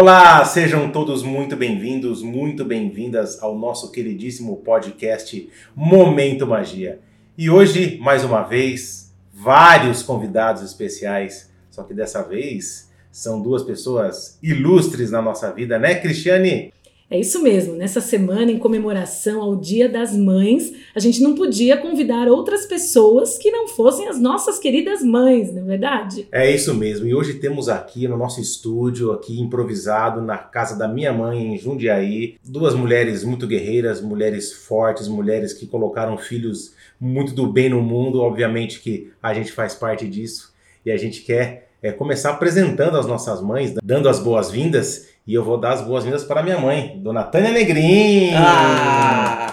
[0.00, 7.00] Olá, sejam todos muito bem-vindos, muito bem-vindas ao nosso queridíssimo podcast Momento Magia.
[7.36, 14.38] E hoje, mais uma vez, vários convidados especiais, só que dessa vez são duas pessoas
[14.40, 16.72] ilustres na nossa vida, né, Cristiane?
[17.10, 21.74] É isso mesmo, nessa semana, em comemoração ao Dia das Mães, a gente não podia
[21.78, 26.28] convidar outras pessoas que não fossem as nossas queridas mães, não é verdade?
[26.30, 30.86] É isso mesmo, e hoje temos aqui no nosso estúdio, aqui improvisado, na casa da
[30.86, 37.32] minha mãe, em Jundiaí, duas mulheres muito guerreiras, mulheres fortes, mulheres que colocaram filhos muito
[37.32, 40.52] do bem no mundo, obviamente que a gente faz parte disso,
[40.84, 45.44] e a gente quer é, começar apresentando as nossas mães, dando as boas-vindas e eu
[45.44, 48.32] vou dar as boas-vindas para minha mãe, Dona Tânia Negrin.
[48.34, 49.52] Ah!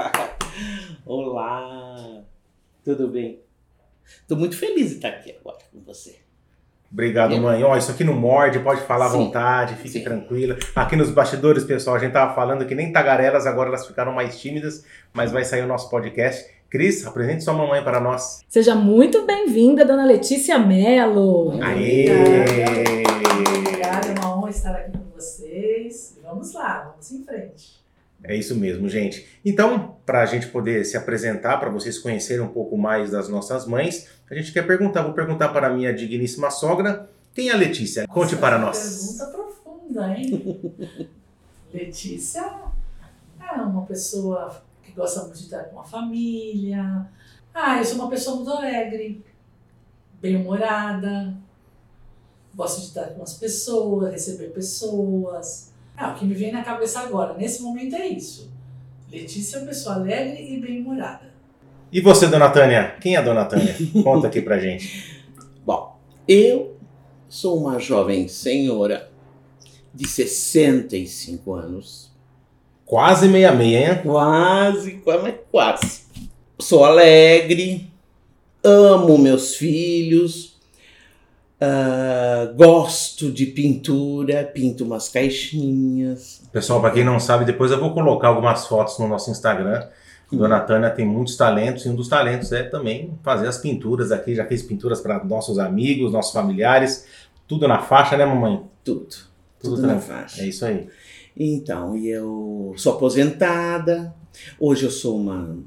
[1.04, 2.22] Olá!
[2.82, 3.40] Tudo bem?
[4.22, 6.16] Estou muito feliz de estar aqui agora com você.
[6.90, 7.62] Obrigado, mãe.
[7.62, 9.14] Ó, isso aqui não morde, pode falar Sim.
[9.14, 10.04] à vontade, fique Sim.
[10.04, 10.56] tranquila.
[10.74, 14.40] Aqui nos bastidores, pessoal, a gente tava falando que nem tagarelas, agora elas ficaram mais
[14.40, 16.55] tímidas, mas vai sair o nosso podcast.
[16.76, 18.44] Cris, apresente sua mamãe para nós.
[18.50, 21.58] Seja muito bem-vinda, dona Letícia Mello.
[21.62, 22.04] Aê!
[23.56, 26.18] Obrigada, é uma honra estar aqui com vocês.
[26.22, 27.80] Vamos lá, vamos em frente.
[28.22, 29.26] É isso mesmo, gente.
[29.42, 33.66] Então, para a gente poder se apresentar, para vocês conhecerem um pouco mais das nossas
[33.66, 37.56] mães, a gente quer perguntar, vou perguntar para a minha digníssima sogra, quem é a
[37.56, 38.02] Letícia?
[38.02, 39.16] Nossa, Conte para nós.
[39.16, 41.08] Pergunta profunda, hein?
[41.72, 42.44] Letícia
[43.40, 44.62] é uma pessoa
[44.96, 47.06] que gosta muito de estar com a família.
[47.54, 49.22] Ah, eu sou uma pessoa muito alegre,
[50.20, 51.36] bem-humorada,
[52.54, 55.72] gosto de estar com as pessoas, receber pessoas.
[55.94, 58.50] Ah, o que me vem na cabeça agora, nesse momento, é isso.
[59.10, 61.26] Letícia é uma pessoa alegre e bem-humorada.
[61.92, 62.96] E você, dona Tânia?
[63.00, 63.76] Quem é a dona Tânia?
[64.02, 65.24] Conta aqui pra gente.
[65.64, 66.76] Bom, eu
[67.28, 69.10] sou uma jovem senhora
[69.94, 72.15] de 65 anos.
[72.86, 73.98] Quase meia-meia, hein?
[74.02, 76.00] Quase, quase, quase.
[76.58, 77.90] Sou alegre,
[78.64, 80.56] amo meus filhos,
[81.58, 86.42] Uh, gosto de pintura, pinto umas caixinhas.
[86.52, 89.86] Pessoal, para quem não sabe, depois eu vou colocar algumas fotos no nosso Instagram.
[90.30, 94.34] Dona Tânia tem muitos talentos e um dos talentos é também fazer as pinturas aqui.
[94.34, 97.06] Já fez pinturas para nossos amigos, nossos familiares.
[97.48, 98.62] Tudo na faixa, né, mamãe?
[98.84, 99.06] Tudo.
[99.58, 100.42] Tudo, Tudo na faixa.
[100.42, 100.88] É isso aí.
[101.36, 104.14] Então, eu sou aposentada.
[104.58, 105.58] Hoje eu sou uma,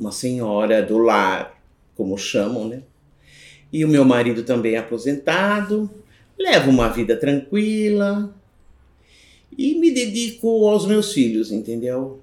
[0.00, 1.62] uma senhora do lar,
[1.94, 2.82] como chamam, né?
[3.70, 5.90] E o meu marido também é aposentado,
[6.38, 8.34] levo uma vida tranquila
[9.56, 12.22] e me dedico aos meus filhos, entendeu?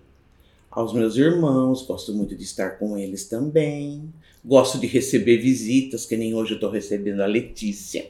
[0.71, 4.11] Aos meus irmãos, gosto muito de estar com eles também.
[4.43, 8.09] Gosto de receber visitas, que nem hoje eu estou recebendo a Letícia,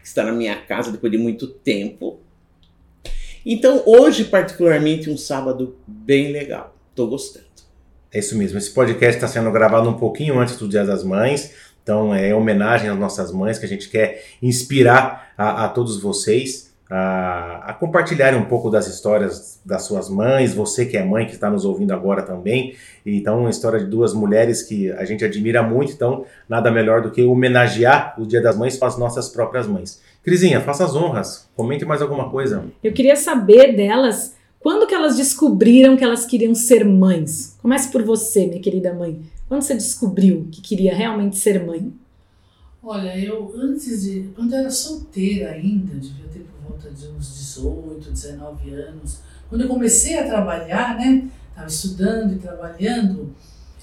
[0.00, 2.20] que está na minha casa depois de muito tempo.
[3.44, 6.74] Então, hoje, particularmente, um sábado bem legal.
[6.90, 7.44] Estou gostando.
[8.12, 8.56] É isso mesmo.
[8.56, 11.52] Esse podcast está sendo gravado um pouquinho antes do Dia das Mães.
[11.82, 16.74] Então é homenagem às nossas mães que a gente quer inspirar a, a todos vocês
[16.90, 21.32] a, a compartilharem um pouco das histórias das suas mães, você que é mãe que
[21.32, 22.76] está nos ouvindo agora também.
[23.04, 27.10] Então, uma história de duas mulheres que a gente admira muito, então nada melhor do
[27.10, 30.00] que homenagear o Dia das Mães com as nossas próprias mães.
[30.24, 32.64] Crisinha, faça as honras, comente mais alguma coisa.
[32.82, 37.58] Eu queria saber delas quando que elas descobriram que elas queriam ser mães.
[37.60, 39.20] Comece por você, minha querida mãe.
[39.46, 41.92] Quando você descobriu que queria realmente ser mãe?
[42.82, 44.30] Olha, eu antes de.
[44.34, 49.20] Quando eu era solteira ainda, devia ter por volta de uns 18, 19 anos,
[49.50, 51.28] quando eu comecei a trabalhar, né?
[51.50, 53.34] Estava estudando e trabalhando,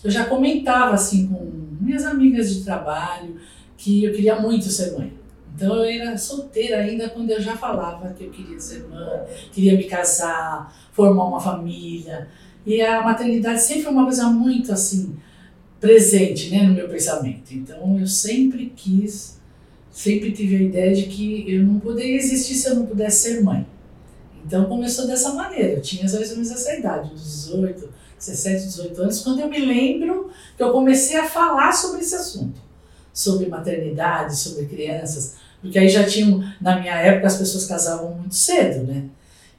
[0.03, 3.35] eu já comentava assim com minhas amigas de trabalho
[3.77, 5.20] que eu queria muito ser mãe.
[5.55, 9.77] Então eu era solteira ainda quando eu já falava que eu queria ser mãe, queria
[9.77, 12.27] me casar, formar uma família.
[12.65, 15.15] E a maternidade sempre foi uma coisa muito assim,
[15.79, 17.51] presente né, no meu pensamento.
[17.53, 19.39] Então eu sempre quis,
[19.89, 23.43] sempre tive a ideia de que eu não poderia existir se eu não pudesse ser
[23.43, 23.65] mãe.
[24.45, 25.73] Então começou dessa maneira.
[25.73, 29.59] Eu tinha mais ou menos essa idade, uns 18, 17, 18 anos, quando eu me
[29.59, 32.60] lembro que eu comecei a falar sobre esse assunto.
[33.13, 35.35] Sobre maternidade, sobre crianças.
[35.61, 39.03] Porque aí já tinham, na minha época, as pessoas casavam muito cedo, né?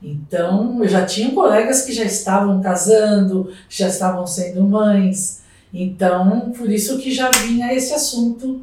[0.03, 5.43] Então, eu já tinha colegas que já estavam casando, já estavam sendo mães.
[5.73, 8.63] Então, por isso que já vinha esse assunto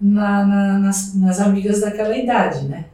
[0.00, 2.86] na, na, nas, nas amigas daquela idade, né?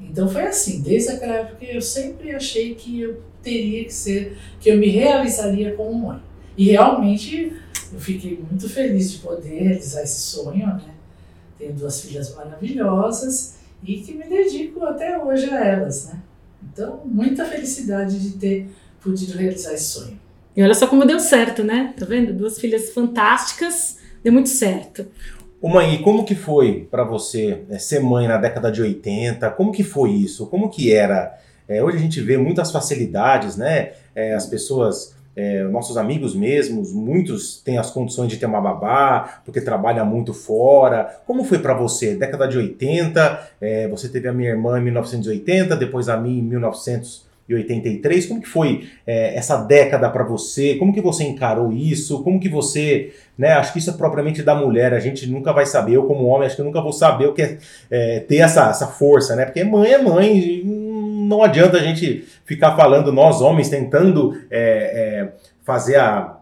[0.00, 4.70] Então foi assim, desde aquela época eu sempre achei que eu teria que ser, que
[4.70, 6.20] eu me realizaria como mãe.
[6.56, 7.52] E realmente
[7.92, 10.94] eu fiquei muito feliz de poder realizar esse sonho, né?
[11.58, 16.20] Tenho duas filhas maravilhosas e que me dedico até hoje a elas, né?
[16.72, 18.68] Então, muita felicidade de ter
[19.02, 20.18] podido realizar esse sonho.
[20.56, 21.94] E olha só como deu certo, né?
[21.98, 22.32] Tá vendo?
[22.32, 25.06] Duas filhas fantásticas, deu muito certo.
[25.60, 29.50] Ô mãe, e como que foi para você né, ser mãe na década de 80?
[29.50, 30.46] Como que foi isso?
[30.46, 31.38] Como que era?
[31.68, 33.92] É, hoje a gente vê muitas facilidades, né?
[34.14, 39.42] É, as pessoas, é, nossos amigos mesmos, muitos têm as condições de ter uma babá,
[39.44, 41.20] porque trabalha muito fora.
[41.26, 42.16] Como foi para você?
[42.16, 46.42] Década de 80, é, você teve a minha irmã em 1980, depois a minha em
[46.42, 48.24] 1983.
[48.24, 50.76] Como que foi é, essa década para você?
[50.76, 52.22] Como que você encarou isso?
[52.22, 53.52] Como que você, né?
[53.52, 54.94] Acho que isso é propriamente da mulher.
[54.94, 55.96] A gente nunca vai saber.
[55.96, 57.58] Eu como homem acho que eu nunca vou saber o que é,
[57.90, 59.44] é ter essa, essa força, né?
[59.44, 60.95] Porque mãe é mãe.
[61.26, 65.32] Não adianta a gente ficar falando nós homens tentando é, é,
[65.64, 66.36] fazer a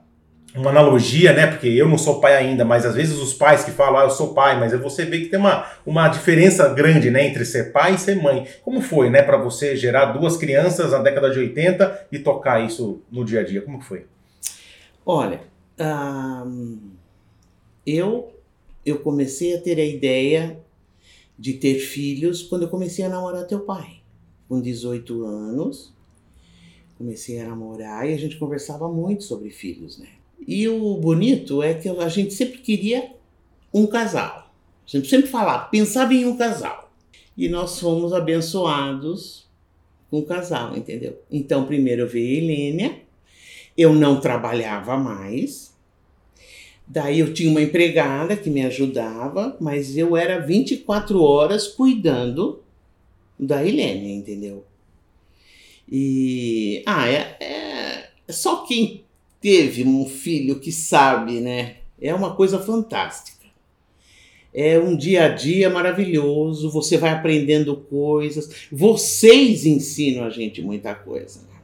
[0.55, 1.49] uma analogia, né?
[1.49, 4.11] Porque eu não sou pai ainda, mas às vezes os pais que falam, ah, eu
[4.11, 7.95] sou pai, mas você vê que tem uma, uma diferença grande, né, entre ser pai
[7.95, 8.47] e ser mãe.
[8.63, 13.03] Como foi, né, para você gerar duas crianças na década de 80 e tocar isso
[13.11, 13.63] no dia a dia?
[13.63, 14.07] Como foi?
[15.05, 15.41] Olha,
[17.85, 18.31] eu
[18.87, 20.61] eu comecei a ter a ideia
[21.39, 24.03] de ter filhos quando eu comecei a namorar teu pai,
[24.49, 25.93] com 18 anos.
[26.97, 30.09] Comecei a namorar e a gente conversava muito sobre filhos, né?
[30.47, 33.13] E o bonito é que a gente sempre queria
[33.73, 34.53] um casal.
[34.87, 36.93] A gente sempre falava, pensava em um casal.
[37.37, 39.49] E nós fomos abençoados
[40.11, 41.19] com o casal, entendeu?
[41.31, 42.99] Então, primeiro veio a Helênia,
[43.77, 45.75] eu não trabalhava mais.
[46.87, 52.63] Daí eu tinha uma empregada que me ajudava, mas eu era 24 horas cuidando
[53.39, 54.65] da Helênia, entendeu?
[55.91, 56.83] E.
[56.87, 59.05] Ah, é, é, é só quem
[59.41, 61.77] teve um filho que sabe, né?
[62.01, 63.45] É uma coisa fantástica.
[64.55, 70.95] É um dia a dia maravilhoso, você vai aprendendo coisas, vocês ensinam a gente muita
[70.95, 71.41] coisa.
[71.41, 71.57] Né?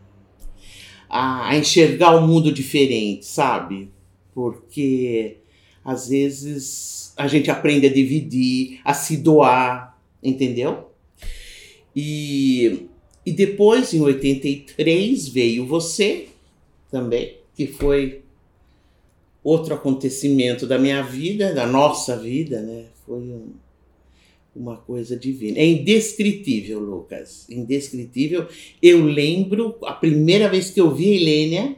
[1.08, 3.90] A, a enxergar o um mundo diferente, sabe?
[4.34, 5.36] Porque
[5.84, 10.89] às vezes a gente aprende a dividir, a se doar, entendeu?
[12.02, 12.86] E,
[13.26, 16.28] e depois, em 83, veio você
[16.90, 18.22] também que foi
[19.44, 22.86] outro acontecimento da minha vida, da nossa vida, né?
[23.04, 23.48] Foi um,
[24.56, 25.58] uma coisa divina.
[25.58, 27.46] É indescritível, Lucas.
[27.50, 28.48] Indescritível.
[28.82, 31.76] Eu lembro a primeira vez que eu vi a Helênia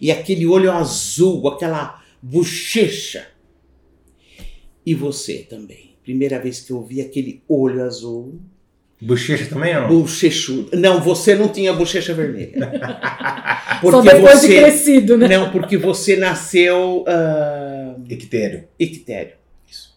[0.00, 3.26] e aquele olho azul, aquela bochecha.
[4.84, 5.96] E você também.
[6.04, 8.38] Primeira vez que eu vi aquele olho azul
[9.00, 9.88] Bochecha também não?
[9.88, 10.70] Bochechudo.
[10.76, 12.52] Não, você não tinha bochecha vermelha.
[13.82, 15.28] Só depois você, de crescido, né?
[15.28, 17.04] Não, porque você nasceu.
[17.06, 18.66] Uh, ictério.
[18.78, 19.34] Ictério.
[19.70, 19.94] Isso.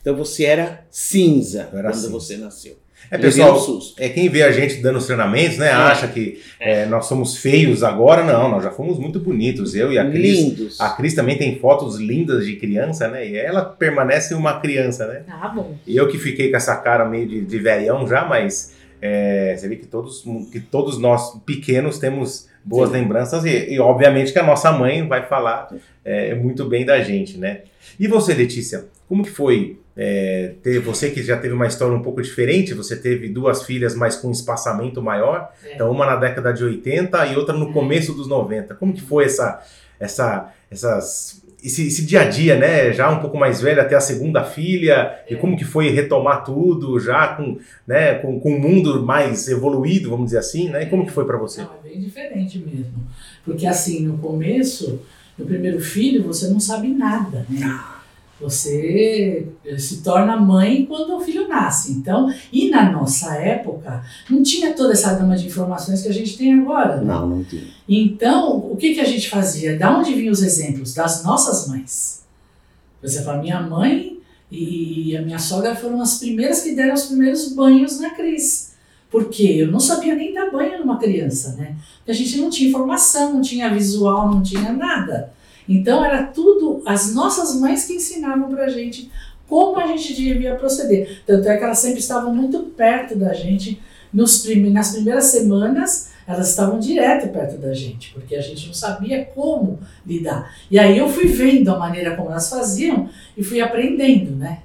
[0.00, 2.10] Então você era cinza era quando cinza.
[2.10, 2.81] você nasceu.
[3.10, 3.58] É, pessoal,
[3.98, 5.68] é quem vê a gente dando os treinamentos, né?
[5.68, 5.72] É.
[5.72, 6.82] Acha que é.
[6.82, 8.24] É, nós somos feios agora.
[8.24, 9.74] Não, nós já fomos muito bonitos.
[9.74, 10.38] Eu e a Cris.
[10.38, 10.80] Lindos.
[10.80, 13.28] A Cris também tem fotos lindas de criança, né?
[13.28, 15.22] E ela permanece uma criança, né?
[15.28, 15.76] Ah, bom.
[15.86, 19.76] Eu que fiquei com essa cara meio de, de velhão já, mas é, você vê
[19.76, 22.96] que todos, que todos nós pequenos temos boas Sim.
[22.96, 25.68] lembranças e, e, obviamente que a nossa mãe vai falar
[26.04, 27.62] é, muito bem da gente, né?
[27.98, 32.02] E você, Letícia, como que foi é, ter, você que já teve uma história um
[32.02, 35.74] pouco diferente, você teve duas filhas, mas com um espaçamento maior, é.
[35.74, 37.72] então uma na década de 80 e outra no é.
[37.72, 38.74] começo dos 90.
[38.76, 39.62] Como que foi essa,
[40.00, 42.92] essa, essas, esse, esse, dia a dia, né?
[42.92, 46.98] Já um pouco mais velha, até a segunda filha, e como que foi retomar tudo
[46.98, 50.82] já com, né, com, com um mundo mais evoluído, vamos dizer assim, né?
[50.82, 51.62] E como que foi para você?
[51.62, 53.06] Não, é bem diferente mesmo.
[53.44, 55.00] Porque assim, no começo,
[55.38, 57.80] no primeiro filho, você não sabe nada, né?
[58.42, 61.92] Você eh, se torna mãe quando o filho nasce.
[61.92, 66.36] Então, e na nossa época, não tinha toda essa gama de informações que a gente
[66.36, 66.96] tem agora.
[66.96, 67.04] Né?
[67.04, 67.62] Não, não tinha.
[67.88, 69.78] Então, o que, que a gente fazia?
[69.78, 70.92] Da onde vinham os exemplos?
[70.92, 72.24] Das nossas mães.
[73.00, 74.18] Por exemplo, a minha mãe
[74.50, 78.72] e a minha sogra foram as primeiras que deram os primeiros banhos na Cris.
[79.10, 81.76] Porque eu não sabia nem dar banho numa criança, né?
[81.98, 85.32] Porque a gente não tinha informação, não tinha visual, não tinha nada.
[85.68, 89.10] Então era tudo as nossas mães que ensinavam para a gente
[89.48, 91.22] como a gente devia proceder.
[91.26, 93.80] Tanto é que elas sempre estavam muito perto da gente
[94.12, 96.10] nos prime nas primeiras semanas.
[96.26, 100.54] Elas estavam direto perto da gente, porque a gente não sabia como lidar.
[100.70, 104.60] E aí eu fui vendo a maneira como elas faziam e fui aprendendo, né?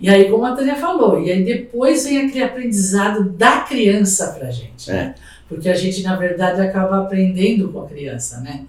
[0.00, 4.50] E aí, como a Tânia falou, e aí depois vem aquele aprendizado da criança pra
[4.50, 4.96] gente, né?
[4.96, 5.04] é.
[5.04, 5.14] né?
[5.48, 8.64] Porque a gente, na verdade, acaba aprendendo com a criança, né?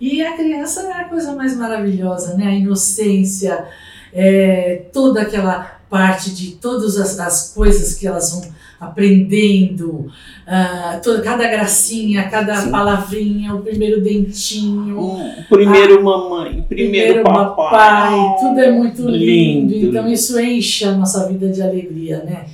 [0.00, 2.46] E a criança é a coisa mais maravilhosa, né?
[2.48, 3.66] A inocência,
[4.12, 10.06] é, toda aquela parte de todas as, as coisas que elas vão aprendendo,
[10.46, 12.70] ah, toda, cada gracinha, cada Sim.
[12.70, 18.16] palavrinha, o primeiro dentinho, O primeiro mamãe, o primeiro, papai.
[18.40, 19.72] tudo é muito lindo.
[19.74, 19.86] Lindo.
[19.88, 22.44] Então isso enche a nossa vida de alegria, né?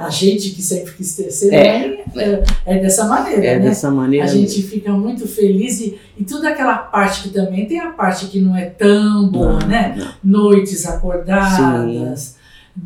[0.00, 1.78] A gente que sempre quis ter ser É.
[1.78, 3.64] mãe é, é dessa maneira, É né?
[3.68, 4.24] dessa maneira.
[4.24, 8.26] A gente fica muito feliz e, e toda aquela parte que também tem a parte
[8.26, 9.94] que não é tão boa, Não, né?
[9.96, 10.08] não.
[10.42, 12.36] Noites acordadas,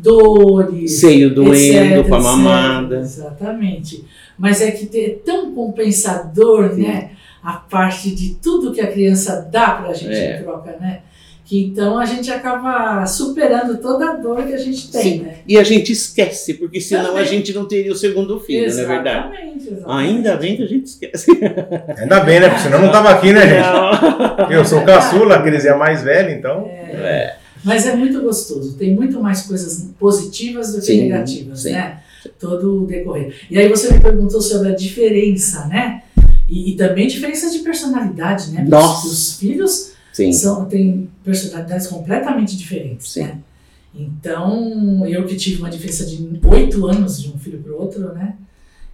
[0.01, 2.31] dores, Seio doendo etc, com a etc.
[2.31, 2.97] mamada.
[2.99, 4.03] Exatamente.
[4.37, 6.81] Mas é que é tão compensador, Sim.
[6.83, 7.11] né?
[7.43, 10.39] A parte de tudo que a criança dá pra gente É.
[10.39, 10.99] em troca, né?
[11.45, 15.19] Que então a gente acaba superando toda a dor que a gente tem, Sim.
[15.23, 15.35] né?
[15.45, 17.21] E a gente esquece, porque senão Também.
[17.21, 19.27] a gente não teria o segundo filho, não é verdade?
[19.35, 20.07] Exatamente, exatamente.
[20.09, 21.31] Ainda bem que a gente esquece.
[21.97, 22.47] Ainda bem, né?
[22.47, 23.67] Porque senão não tava aqui, né, gente?
[23.67, 24.51] Não.
[24.51, 26.65] Eu sou caçula, a Cris é a mais velha, então.
[26.69, 27.35] É.
[27.63, 31.71] Mas é muito gostoso, tem muito mais coisas positivas do que Sim, negativas, sim.
[31.71, 32.01] né?
[32.39, 33.33] Todo o decorrer.
[33.49, 36.03] E aí você me perguntou sobre a diferença, né?
[36.47, 38.65] E, e também diferença de personalidade, né?
[38.67, 39.07] Nossa.
[39.07, 40.31] Os filhos Sim.
[40.31, 43.23] são, têm personalidades completamente diferentes, Sim.
[43.23, 43.39] né?
[43.95, 48.13] Então, eu que tive uma diferença de oito anos de um filho para o outro,
[48.13, 48.35] né?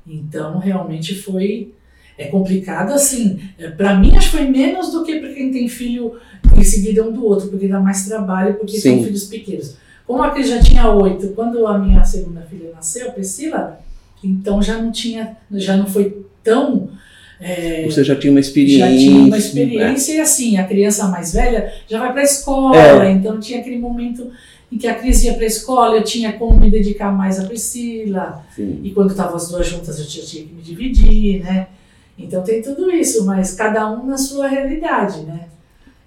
[0.05, 1.71] Então, realmente foi
[2.17, 3.39] é complicado assim.
[3.77, 6.19] Para mim, acho que foi menos do que para quem tem filho
[6.59, 8.95] em seguida um do outro, porque dá mais trabalho, porque Sim.
[8.95, 9.75] são filhos pequenos.
[10.05, 13.79] Como a Cris já tinha oito, quando a minha segunda filha nasceu, a Priscila,
[14.23, 16.89] então já não tinha, já não foi tão
[17.41, 18.79] é, Você já tinha uma experiência.
[18.89, 23.05] já tinha uma experiência e assim, a criança mais velha já vai para a escola,
[23.05, 23.11] É.
[23.11, 24.29] então tinha aquele momento
[24.71, 27.45] em que a Cris ia para a escola, eu tinha como me dedicar mais à
[27.45, 28.81] Priscila, Sim.
[28.83, 31.67] e quando estavam as duas juntas eu tinha, tinha que me dividir, né?
[32.17, 35.45] Então tem tudo isso, mas cada um na sua realidade, né?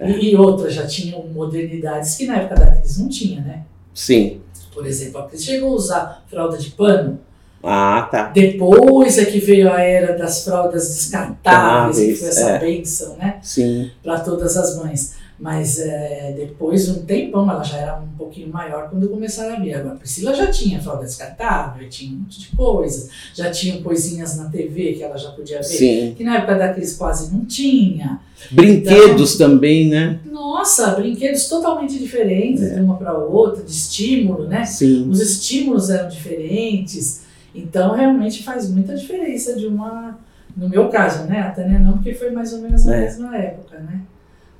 [0.09, 3.62] E, outras já tinham modernidades que na época da Cris não tinha, né?
[3.94, 4.40] Sim.
[4.73, 7.21] Por exemplo, a Cris chegou a usar fralda de pano,
[7.62, 8.28] Ah, tá.
[8.28, 12.59] depois é que veio a era das fraldas descartáveis, que foi essa é.
[12.59, 13.38] benção, né?
[13.42, 13.90] Sim.
[14.02, 15.14] para todas as mães.
[15.42, 19.58] Mas é, depois de um tempão, ela já era um pouquinho maior quando começaram a
[19.58, 19.75] vir.
[19.75, 24.37] Agora, a Priscila já tinha fralda descartável, tinha um monte de coisa, já tinha coisinhas
[24.37, 26.14] na TV que ela já podia ver, Sim.
[26.16, 28.20] que na época da Cris quase não tinha.
[28.52, 30.20] Brinquedos também, né?
[30.30, 34.64] Nossa, brinquedos totalmente diferentes de uma para outra, de estímulo, né?
[34.64, 35.11] Sim.
[35.11, 37.22] Os estímulos eram diferentes.
[37.52, 40.16] Então, realmente faz muita diferença de uma.
[40.56, 41.40] No meu caso, né?
[41.40, 43.00] A Tânia não, porque foi mais ou menos na É.
[43.00, 44.02] mesma época, né?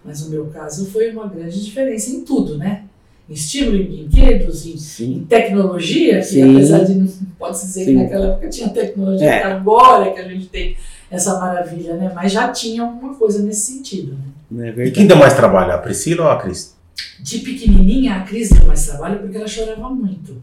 [0.05, 2.85] Mas no meu caso foi uma grande diferença em tudo, né?
[3.29, 5.15] Em estímulo, em brinquedos, em, Sim.
[5.19, 6.57] em tecnologia, que Sim.
[6.57, 7.07] apesar de não
[7.39, 7.91] pode se dizer Sim.
[7.97, 9.41] que naquela época tinha tecnologia, É.
[9.41, 10.77] que agora que a gente tem
[11.11, 12.11] essa maravilha, né?
[12.15, 14.17] Mas já tinha alguma coisa nesse sentido,
[14.51, 14.71] né?
[14.77, 16.75] É E quem deu mais trabalho, a Priscila ou a Cris?
[17.21, 20.43] De pequenininha, a Cris deu mais trabalho porque ela chorava muito.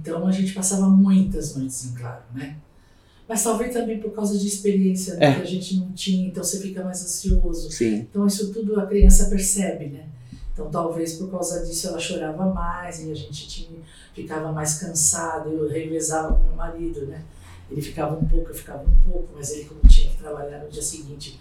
[0.00, 2.54] Então a gente passava muitas noites em claro, né?
[3.28, 5.34] Mas talvez também por causa de experiência né, É.
[5.36, 7.70] que a gente não tinha, então você fica mais ansioso.
[7.70, 8.06] Sim.
[8.10, 10.04] Então isso tudo a criança percebe, né?
[10.52, 13.78] Então talvez por causa disso ela chorava mais e a gente tinha,
[14.14, 15.48] ficava mais cansado.
[15.50, 17.22] Eu revezava com meu marido, né?
[17.70, 20.68] Ele ficava um pouco, eu ficava um pouco, mas ele como tinha que trabalhar no
[20.68, 21.40] dia seguinte,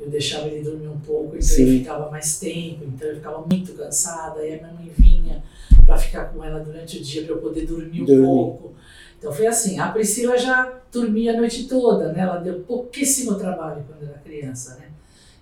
[0.00, 1.62] eu deixava ele dormir um pouco, então Sim.
[1.74, 5.42] eu ficava mais tempo, então eu ficava muito cansada, aí a minha mãe vinha
[5.86, 8.24] para ficar com ela durante o dia para eu poder dormir um Dormir.
[8.26, 8.72] pouco.
[9.20, 12.22] Então foi assim, a Priscila já dormia a noite toda, né?
[12.22, 14.86] Ela deu pouquíssimo trabalho quando era criança, né?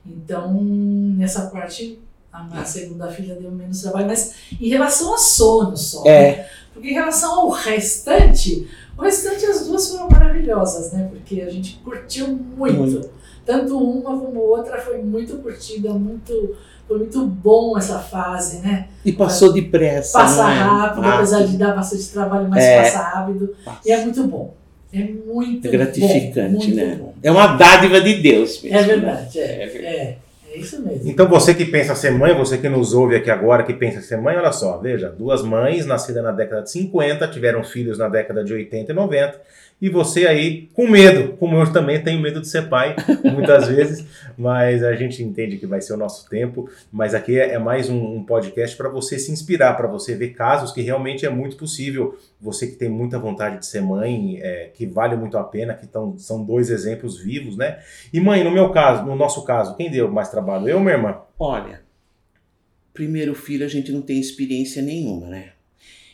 [0.04, 2.00] Então, nessa parte,
[2.32, 6.02] a, segunda filha deu menos trabalho, mas em relação a sono só.
[6.02, 6.10] né?
[6.10, 6.50] É.
[6.74, 11.08] Porque em relação ao restante, o restante as duas foram maravilhosas, né?
[11.08, 12.78] Porque a gente curtiu muito.
[12.78, 13.10] Muito.
[13.46, 16.56] Tanto uma como outra foi muito curtida, muito,
[16.88, 18.88] foi muito bom essa fase, né?
[19.04, 20.18] E passou depressa.
[20.18, 20.54] Passa não é?
[20.54, 22.82] rápido, Ah, apesar de dar bastante trabalho, mas É.
[22.82, 23.54] passa rápido.
[23.64, 23.80] passa.
[23.86, 24.54] E é muito bom.
[24.92, 26.96] É muito É gratificante, bom, muito né?
[26.98, 27.14] bom.
[27.22, 28.78] É uma dádiva de Deus mesmo.
[28.78, 28.86] É né?
[28.86, 29.86] verdade, é, É verdade.
[29.86, 30.16] é,
[30.50, 31.02] é isso mesmo.
[31.10, 34.16] Então você que pensa ser mãe, você que nos ouve aqui agora, que pensa ser
[34.16, 38.42] mãe, olha só, veja, duas mães nascidas na década de 50, tiveram filhos na década
[38.42, 39.38] de 80 e 90,
[39.80, 44.04] e você aí com medo, como eu também tenho medo de ser pai, muitas vezes,
[44.36, 47.88] mas a gente entende que vai ser o nosso tempo, mas aqui é é mais
[47.88, 51.56] um, um podcast para você se inspirar, para você ver casos que realmente é muito
[51.56, 55.74] possível, você que tem muita vontade de ser mãe, é, que vale muito a pena,
[55.74, 57.78] que tão, são dois exemplos vivos, né?
[58.12, 60.68] E mãe, no meu caso, no nosso caso, quem deu mais trabalho?
[60.68, 61.20] Eu minha irmã?
[61.38, 61.80] Olha,
[62.92, 65.52] primeiro filho a gente não tem experiência nenhuma, né?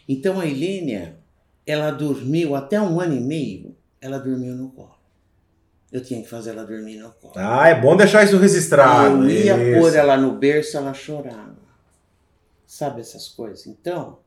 [0.08, 1.16] Então a Helênia,
[1.66, 4.94] ela dormiu até um ano e meio, ela dormiu no colo.
[5.90, 7.34] Eu tinha que fazer ela dormir no colo.
[7.36, 9.22] Ah, é bom deixar isso registrado.
[9.22, 9.80] eu ia isso.
[9.80, 11.56] pôr ela no berço, ela chorava.
[12.66, 13.66] Sabe essas coisas?
[13.66, 14.18] Então,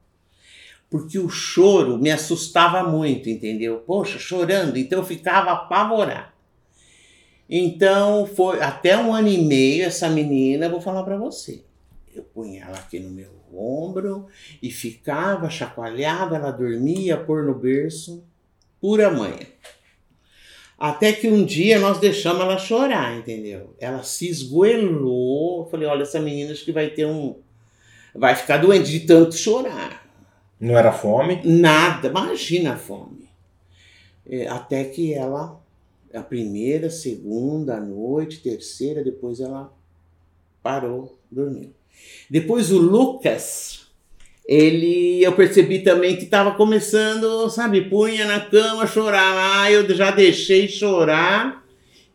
[0.89, 3.83] porque o choro me assustava muito, entendeu?
[3.85, 6.31] Poxa, chorando, então eu ficava apavorado.
[7.49, 11.66] Então foi até um ano e meio essa menina, vou falar para você.
[12.37, 14.27] Punha ela aqui no meu ombro
[14.61, 18.23] e ficava, chacoalhava, ela dormia, pôr no berço,
[18.79, 19.47] pura manha.
[20.77, 23.75] Até que um dia nós deixamos ela chorar, entendeu?
[23.79, 25.63] Ela se esgoelou.
[25.63, 27.39] Eu falei, olha, essa menina acho que vai ter um.
[28.13, 30.07] Vai ficar doente de tanto chorar.
[30.59, 31.41] Não era fome?
[31.43, 33.27] Nada, imagina a fome.
[34.23, 35.59] É, até que ela,
[36.13, 39.73] a primeira, segunda, a noite, terceira, depois ela
[40.61, 41.73] parou, dormiu.
[42.29, 43.87] Depois o Lucas,
[44.47, 49.61] ele, eu percebi também que estava começando, sabe, punha na cama, chorava.
[49.61, 51.63] Ah, eu já deixei chorar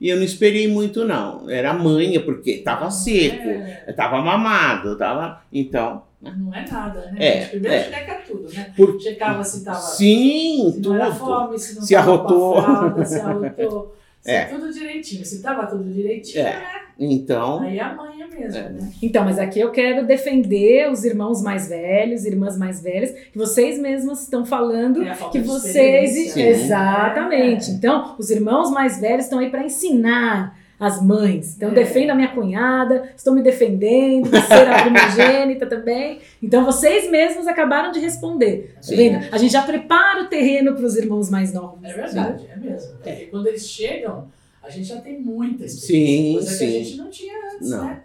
[0.01, 1.49] e eu não esperei muito não.
[1.49, 3.49] Era manha, porque estava seco,
[3.89, 6.03] estava mamado, tava, então...
[6.23, 7.17] Não é nada, né?
[7.19, 7.83] É, Primeiro é.
[7.91, 8.73] checa tudo, né?
[8.77, 10.95] Por- Checava se estava Sim, se não tudo.
[10.95, 13.05] era fome, se não Se tava arrotou.
[13.05, 13.97] se arrotou.
[14.23, 14.45] Se É.
[14.45, 15.25] tudo direitinho.
[15.27, 16.51] Se tava tudo direitinho, É.
[16.53, 16.65] né?
[16.99, 18.69] Então, Aí é a manhã mesmo, É.
[18.69, 18.93] né?
[19.03, 23.79] Então, mas aqui eu quero defender os irmãos mais velhos, irmãs mais velhas, que vocês
[23.81, 26.37] mesmas estão falando É a falta que de vocês.
[26.37, 27.71] Exatamente.
[27.71, 27.75] É.
[27.75, 31.55] Então, os irmãos mais velhos estão aí para ensinar as mães.
[31.57, 31.75] Então, É.
[31.75, 36.19] defendo a minha cunhada, estou me defendendo, de ser a primogênita também.
[36.43, 38.73] Então, vocês mesmos acabaram de responder.
[38.77, 38.97] Tá Sim.
[38.97, 39.27] vendo?
[39.33, 41.85] A gente já prepara o terreno para os irmãos mais novos.
[41.85, 42.93] É verdade, é mesmo.
[42.97, 44.29] Porque quando eles chegam,
[44.63, 45.87] a gente já tem muita experiência.
[45.87, 46.85] Sim, coisa que a sim.
[46.85, 47.85] gente não tinha antes, Não.
[47.85, 48.03] né?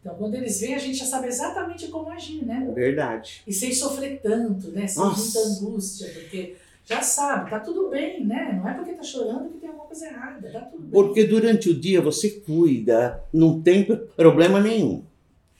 [0.00, 2.66] Então, quando eles vêm, a gente já sabe exatamente como agir, né?
[2.74, 3.42] verdade.
[3.46, 4.86] E sem sofrer tanto, né?
[4.86, 5.40] Sem Nossa.
[5.40, 6.54] muita angústia, porque
[6.90, 8.52] já sabe, tá tudo bem, né?
[8.60, 10.90] Não é porque tá chorando que tem alguma coisa errada, tá tudo bem.
[10.90, 13.84] Porque durante o dia você cuida, não tem
[14.16, 15.04] problema nenhum.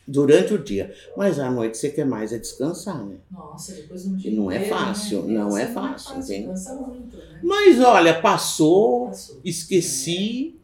[0.06, 0.92] Durante o dia.
[1.16, 3.16] Mas à noite você quer mais é descansar, né?
[3.30, 5.34] Nossa, depois um dia E não é inteiro, fácil, né?
[5.34, 6.46] não é Isso fácil, entende?
[6.48, 7.40] Cansa muito, né?
[7.44, 9.40] Mas olha, passou, Passou.
[9.44, 10.56] esqueci.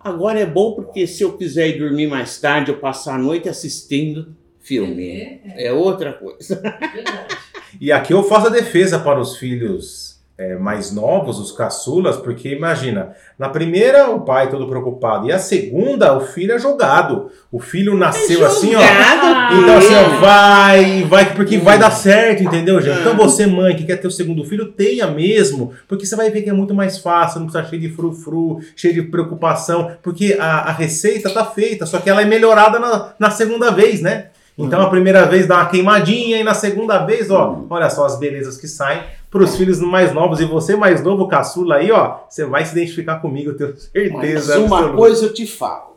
[0.00, 3.48] Agora é bom porque se eu quiser ir dormir mais tarde, eu passar a noite
[3.48, 4.94] assistindo filme.
[4.94, 6.60] TV, é, É outra coisa.
[6.94, 7.36] verdade.
[7.80, 12.50] E aqui eu faço a defesa para os filhos é, mais novos, os caçulas, porque
[12.50, 17.30] imagina, na primeira o pai todo preocupado, e a segunda o filho é jogado.
[17.50, 18.80] O filho nasceu assim, ó.
[18.80, 20.20] Então assim, ó, filho.
[20.20, 21.80] vai, vai, porque vai Hum.
[21.80, 23.00] dar certo, entendeu, gente?
[23.00, 23.16] Então Ah.
[23.16, 26.50] você, mãe, que quer ter o segundo filho, tenha mesmo, porque você vai ver que
[26.50, 30.72] é muito mais fácil, não precisa cheio de frufru, cheio de preocupação, porque a, a
[30.72, 34.26] receita tá feita, só que ela é melhorada na, na segunda vez, né?
[34.58, 38.18] Então a primeira vez dá uma queimadinha e na segunda vez, ó, olha só as
[38.18, 40.40] belezas que saem para os filhos mais novos.
[40.40, 43.82] E você mais novo, caçula aí, ó, você vai se identificar comigo, eu tenho Mas
[43.92, 44.58] certeza.
[44.60, 44.96] uma absoluta.
[44.96, 45.94] coisa eu te falo.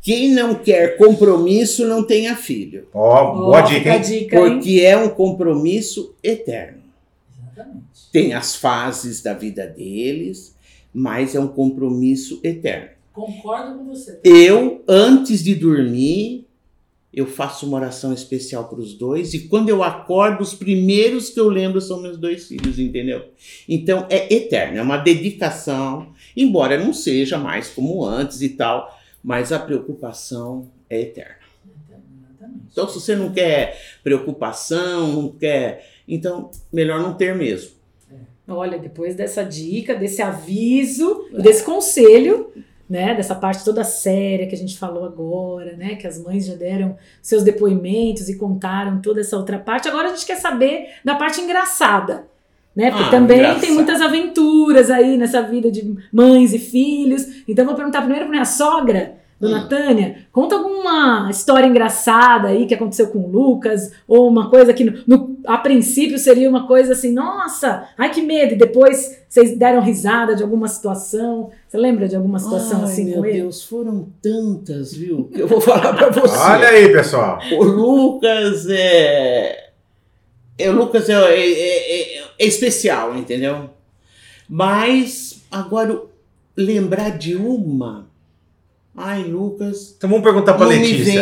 [0.00, 2.88] Quem não quer compromisso não tenha filho.
[2.94, 4.00] Ó, boa Ó, dica, hein?
[4.00, 4.54] dica, hein?
[4.54, 6.78] Porque é um compromisso eterno.
[7.52, 7.82] Exatamente.
[8.10, 10.56] Tem as fases da vida deles,
[10.94, 12.88] mas é um compromisso eterno.
[13.12, 14.18] Concordo com você.
[14.24, 16.46] Eu, antes de dormir,
[17.12, 21.40] eu faço uma oração especial para os dois, e quando eu acordo, os primeiros que
[21.40, 23.30] eu lembro são meus dois filhos, entendeu?
[23.68, 29.52] Então é eterno, é uma dedicação, embora não seja mais como antes e tal, mas
[29.52, 31.40] a preocupação é eterna.
[32.72, 35.88] Então, se você não quer preocupação, não quer.
[36.06, 37.72] Então, melhor não ter mesmo.
[38.46, 42.52] Olha, depois dessa dica, desse aviso, desse conselho,
[42.90, 46.56] né, dessa parte toda séria que a gente falou agora, né, que as mães já
[46.56, 49.86] deram seus depoimentos e contaram toda essa outra parte.
[49.88, 52.26] Agora a gente quer saber da parte engraçada,
[52.74, 52.90] né?
[52.90, 53.60] Porque Ah, também engraçado.
[53.60, 57.44] tem muitas aventuras aí nessa vida de mães e filhos.
[57.46, 59.68] Então vou perguntar primeiro para minha sogra, Dona Hum.
[59.68, 64.84] Tânia, conta alguma história engraçada aí que aconteceu com o Lucas, ou uma coisa que
[64.84, 69.56] no, no- a princípio seria uma coisa assim, nossa, ai que medo, e depois vocês
[69.56, 71.50] deram risada de alguma situação.
[71.66, 73.40] Você lembra de alguma situação Ai, assim meu com ele?
[73.42, 75.24] Deus, foram tantas, viu?
[75.32, 76.36] Que eu vou falar para você.
[76.36, 77.38] Olha aí, pessoal.
[77.52, 79.70] O Lucas é.
[80.58, 83.70] é o Lucas é, é- é- é- é especial, entendeu?
[84.48, 86.02] Mas agora
[86.56, 88.09] lembrar de uma.
[89.02, 89.94] Ai, Lucas.
[89.96, 91.12] Então vamos perguntar me Letícia.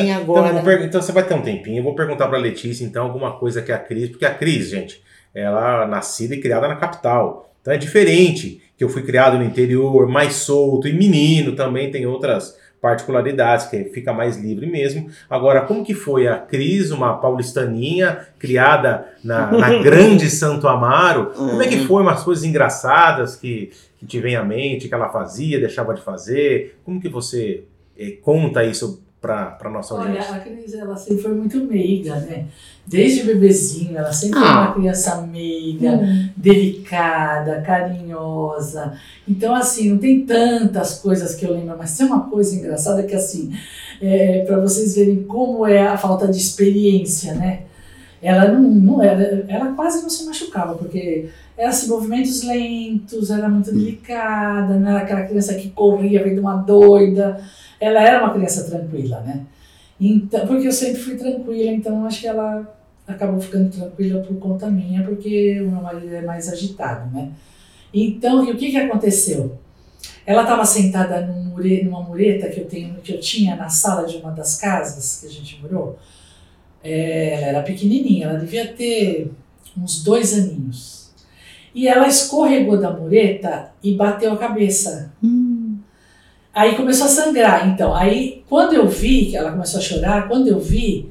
[0.53, 1.79] Então, per- então você vai ter um tempinho.
[1.79, 4.09] Eu vou perguntar pra Letícia, então, alguma coisa que a Cris.
[4.11, 5.03] Porque a Cris, gente,
[5.35, 7.53] ela é nascida e criada na capital.
[7.61, 10.89] Então é diferente que eu fui criado no interior, mais solto.
[10.89, 15.11] E menino também tem outras particularidades, que fica mais livre mesmo.
[15.29, 21.33] Agora, como que foi a Cris, uma paulistaninha, criada na, na grande Santo Amaro?
[21.35, 25.09] Como é que foi umas coisas engraçadas que, que te vem à mente, que ela
[25.09, 26.79] fazia, deixava de fazer?
[26.85, 27.65] Como que você
[27.99, 30.35] eh, conta isso para a nossa Olha, audiência?
[30.35, 32.47] a Cris, ela sempre foi muito meiga, né?
[32.87, 34.61] Desde bebezinho, ela sempre foi Ah.
[34.63, 36.29] uma criança meiga, Hum.
[36.37, 38.93] delicada, carinhosa.
[39.27, 43.15] Então, assim, não tem tantas coisas que eu lembro, mas tem uma coisa engraçada que,
[43.15, 43.53] assim,
[44.01, 47.63] é, para vocês verem como é a falta de experiência, né?
[48.23, 53.49] Ela não, não era, ela quase não se machucava, porque era assim, movimentos lentos, era
[53.49, 57.41] muito delicada, não era aquela criança que corria vendo uma doida.
[57.81, 59.47] Ela era uma criança tranquila, né?
[60.01, 64.71] Então, porque eu sempre fui tranquila, então acho que ela acabou ficando tranquila por conta
[64.71, 67.31] minha, porque o meu marido é mais agitado, né?
[67.93, 69.59] Então, e o que que aconteceu?
[70.27, 74.31] Ela estava sentada numa mureta que eu tenho, que eu tinha na sala de uma
[74.31, 75.99] das casas que a gente morou.
[76.85, 79.31] É, ela era pequenininha, ela devia ter
[79.77, 81.11] uns dois aninhos.
[81.75, 85.13] E ela escorregou da mureta e bateu a cabeça.
[86.59, 87.69] Aí começou a sangrar.
[87.69, 91.09] Então, aí quando eu vi que ela começou a chorar, quando eu vi,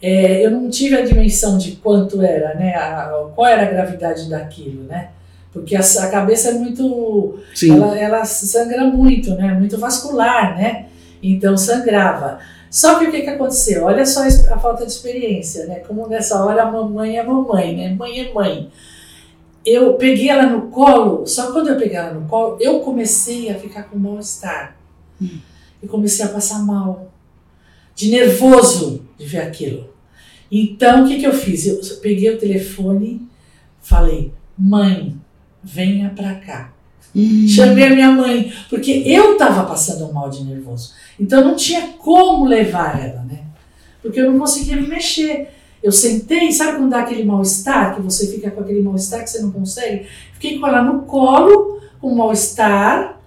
[0.00, 2.74] é, eu não tive a dimensão de quanto era, né?
[2.74, 5.10] A, qual era a gravidade daquilo, né?
[5.52, 7.72] Porque a, a cabeça é muito Sim.
[7.76, 9.52] ela, ela sangra muito, né?
[9.52, 10.86] Muito vascular, né?
[11.22, 12.38] Então sangrava.
[12.70, 13.84] Só que o que, que aconteceu?
[13.84, 15.80] Olha só a, falta de experiência, né?
[15.86, 17.94] Como nessa hora a mamãe é mamãe, né?
[17.94, 18.70] Mãe é mãe.
[19.66, 23.54] Eu peguei ela no colo, só quando eu peguei ela no colo, eu comecei a
[23.54, 24.77] ficar com mal-estar.
[25.20, 27.12] Eu comecei a passar mal,
[27.94, 29.88] de nervoso de ver aquilo.
[30.50, 31.66] Então, o que, que eu fiz?
[31.66, 33.26] Eu peguei o telefone,
[33.80, 35.14] falei, mãe,
[35.62, 36.72] venha pra cá.
[37.48, 40.92] Chamei a minha mãe, porque eu estava passando mal de nervoso.
[41.18, 43.44] Então não tinha como levar ela, né?
[44.00, 45.48] Porque eu não conseguia me mexer.
[45.82, 49.40] Eu sentei, sabe quando dá aquele mal-estar, que você fica com aquele mal-estar que você
[49.40, 50.06] não consegue?
[50.34, 53.17] Fiquei com ela no colo, com mal-estar.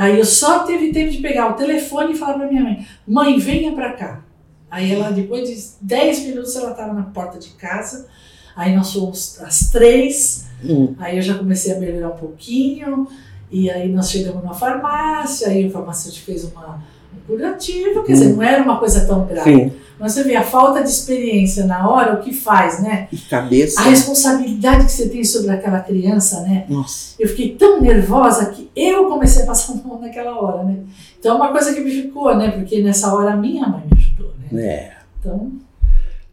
[0.00, 3.38] Aí eu só teve tempo de pegar o telefone e falar pra minha mãe: Mãe,
[3.38, 4.24] venha pra cá.
[4.70, 8.08] Aí ela, depois de 10 minutos, ela estava na porta de casa.
[8.56, 10.46] Aí nós fomos às três.
[10.64, 10.94] Hum.
[10.98, 13.08] Aí eu já comecei a melhorar um pouquinho,
[13.50, 16.80] e aí nós chegamos na farmácia, aí o farmacêutico fez uma, um
[17.26, 19.54] curativo, quer dizer, não era uma coisa tão grave.
[19.54, 19.72] Sim.
[19.98, 23.06] Mas você vê, a falta de experiência na hora, o que faz, né?
[23.12, 23.80] E cabeça.
[23.80, 26.64] A responsabilidade que você tem sobre aquela criança, né?
[26.68, 27.14] Nossa.
[27.18, 30.78] Eu fiquei tão nervosa que eu comecei a passar mal naquela hora, né?
[31.18, 32.50] Então é uma coisa que me ficou, né?
[32.50, 34.62] Porque nessa hora a minha mãe me ajudou, né?
[34.64, 34.92] É.
[35.18, 35.52] Então,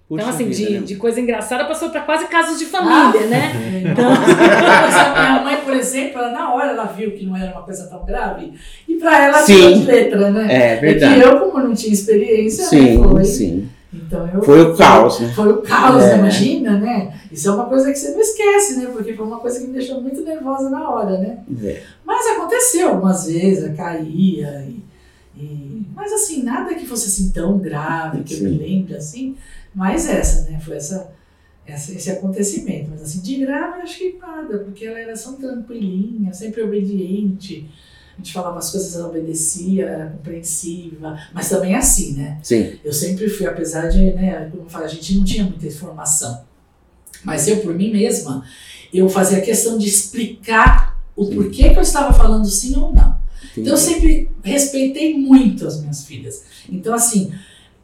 [0.10, 0.86] Então, Puxa assim, vida, de, né?
[0.86, 3.26] de coisa engraçada passou para quase casos de família, Ah.
[3.28, 3.52] né?
[3.92, 7.64] Então, a minha mãe, por exemplo, ela, na hora ela viu que não era uma
[7.64, 8.54] coisa tão grave,
[8.98, 9.80] e pra ela Sim.
[9.82, 10.48] de letra, né?
[10.50, 11.22] É É que verdade.
[11.22, 13.24] eu, como não tinha experiência, né, Sim, foi.
[13.24, 13.70] sim.
[13.94, 15.32] Então eu, Foi o caos, né?
[15.34, 16.18] Foi o caos, É.
[16.18, 17.14] imagina, né?
[17.32, 18.88] Isso é uma coisa que você não esquece, né?
[18.92, 21.40] Porque foi uma coisa que me deixou muito nervosa na hora, né?
[21.64, 21.82] É.
[22.06, 24.84] Mas aconteceu algumas vezes, eu caía e,
[25.42, 28.58] e- Mas assim, nada que fosse assim tão grave, que eu me Sim.
[28.58, 29.36] lembre assim.
[29.74, 30.60] Mas essa, né?
[30.64, 31.10] Foi essa,
[31.66, 32.90] essa- esse acontecimento.
[32.92, 37.70] Mas assim, de grave, acho que nada, porque ela era tão tranquilinha, sempre obediente.
[38.18, 41.20] A gente falava as coisas, ela obedecia, era compreensiva.
[41.32, 42.40] Mas também assim, né?
[42.42, 42.74] Sim.
[42.84, 46.42] Eu sempre fui, apesar de, né, como eu falei, a gente não tinha muita informação.
[47.24, 48.44] Mas eu, por mim mesma,
[48.92, 51.36] eu fazia questão de explicar o Sim.
[51.36, 53.18] porquê que eu estava falando sim ou não.
[53.52, 53.62] Entendi.
[53.62, 56.44] Então eu sempre respeitei muito as minhas filhas.
[56.70, 57.32] Então, assim,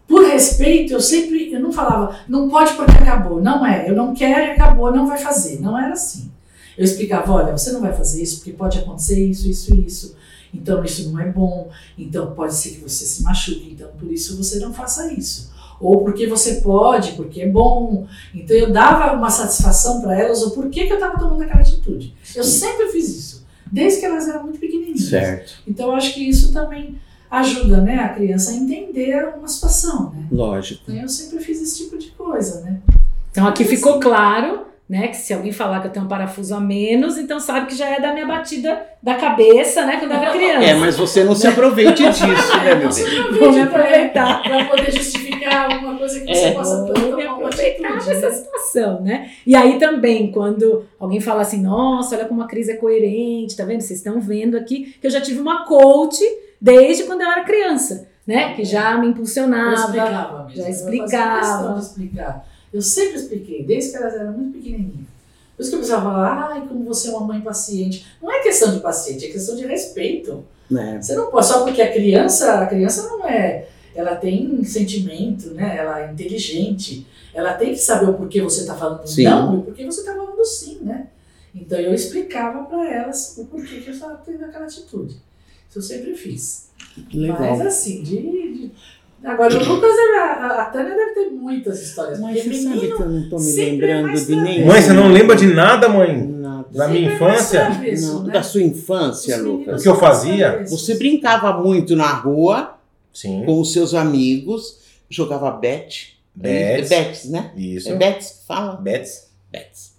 [0.08, 3.42] por respeito, eu sempre, eu não falava, não pode porque acabou.
[3.42, 5.62] Não é, eu não quero e acabou, não vai fazer.
[5.62, 6.32] Não era assim.
[6.78, 10.16] Eu explicava, olha, você não vai fazer isso porque pode acontecer isso, isso e isso.
[10.54, 11.70] Então isso não é bom.
[11.98, 13.72] Então pode ser que você se machuque.
[13.72, 15.52] Então por isso você não faça isso.
[15.80, 18.08] Ou porque você pode, porque é bom.
[18.34, 22.16] Então eu dava uma satisfação para elas o porquê que eu estava tomando aquela atitude.
[22.36, 25.10] Eu sempre fiz isso, desde que elas eram muito pequenininhas.
[25.10, 25.56] Certo.
[25.68, 30.28] Então eu acho que isso também ajuda, né, a criança a entender uma situação, né?
[30.32, 30.84] Lógico.
[30.84, 32.80] Então eu sempre fiz esse tipo de coisa, né?
[33.32, 36.60] Então aqui ficou claro, né, que se alguém falar que eu tenho um parafuso a
[36.60, 40.32] menos, então sabe que já é da minha batida da cabeça, né, quando eu era
[40.32, 40.64] criança.
[40.66, 43.24] É, mas você não se aproveite disso, né, meu Não se bem?
[43.40, 43.62] Vou me aproveite
[44.20, 44.44] aproveitar.
[44.44, 46.52] para poder justificar alguma coisa que você É.
[46.52, 48.36] possa Vou me tomar uma aproveitar atitude, dessa né?
[48.36, 49.30] situação, né?
[49.48, 53.66] E aí também, quando alguém fala assim, nossa, olha como a Cris é coerente, tá
[53.66, 53.82] vendo?
[53.82, 56.22] Vocês estão vendo aqui que eu já tive uma coach
[56.62, 58.54] desde quando eu era criança, né?
[58.54, 59.74] Que já me Eu impulsionava.
[59.74, 60.56] explicava mesmo.
[60.56, 61.80] já Eu explicava.
[61.80, 62.53] explicar.
[62.74, 65.08] Eu sempre expliquei, desde que elas eram muito pequenininhas.
[65.56, 68.06] Por isso que eu precisava falar, ai, como você é uma mãe paciente.
[68.22, 70.44] Não é questão de paciente, é questão de respeito.
[70.76, 71.00] É.
[71.00, 75.78] Você não pode, só porque a criança, a criança não é, ela tem sentimento, né?
[75.78, 77.06] Ela é inteligente.
[77.34, 79.26] Ela tem que saber o porquê você está falando Sim.
[79.26, 81.08] não e o porquê você está falando sim, né?
[81.54, 85.16] Então eu explicava para elas o porquê que eu estava tendo aquela atitude.
[85.70, 86.70] Isso eu sempre fiz.
[87.14, 87.40] Legal.
[87.40, 88.72] Mas assim, de, de
[89.24, 92.20] Agora, o Lucas, a, a, Tânia deve ter muitas histórias.
[92.20, 94.66] Mas porque você sabe que menino eu não tô me é lembrando de na nenhum.
[94.68, 96.28] Mãe, você não lembra de nada, mãe?
[96.28, 96.66] Nada.
[96.72, 97.66] Da minha sempre é infância?
[97.66, 98.34] travesso, Não, né?
[98.34, 99.80] da sua infância, Os Lucas.
[99.80, 100.66] O que eu fazia?
[100.68, 102.78] Você brincava muito na rua
[103.14, 103.44] Sim.
[103.46, 106.20] com os seus amigos, jogava bet.
[106.36, 106.90] Bets.
[106.90, 107.52] Bets, né?
[107.56, 107.90] Isso.
[107.90, 108.76] É bets que fala?
[108.76, 109.30] Bets.
[109.52, 109.94] Bets.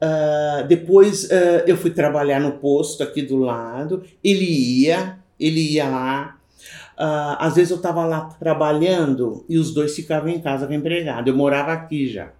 [0.00, 4.02] Ah, depois ah, eu fui trabalhar no posto aqui do lado.
[4.22, 6.38] Ele ia, ele ia lá.
[6.96, 10.76] Ah, às vezes eu estava lá trabalhando e os dois ficavam em casa com a
[10.76, 11.28] empregada.
[11.28, 12.32] Eu morava aqui já.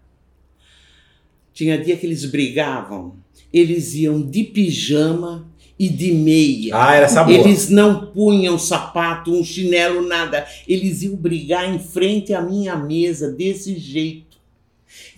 [1.53, 3.17] Tinha dia que eles brigavam.
[3.53, 5.47] Eles iam de pijama
[5.79, 6.75] e de meia.
[6.77, 7.37] Ah, era essa boa.
[7.37, 10.47] Eles não punham sapato, um chinelo, nada.
[10.67, 14.39] Eles iam brigar em frente à minha mesa desse jeito.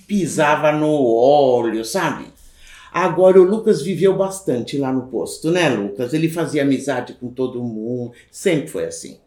[0.07, 2.27] Pisava no óleo, sabe?
[2.93, 6.15] Agora o Lucas viveu bastante lá no posto, né, Lucas?
[6.15, 9.19] Ele fazia amizade com todo mundo, sempre foi assim.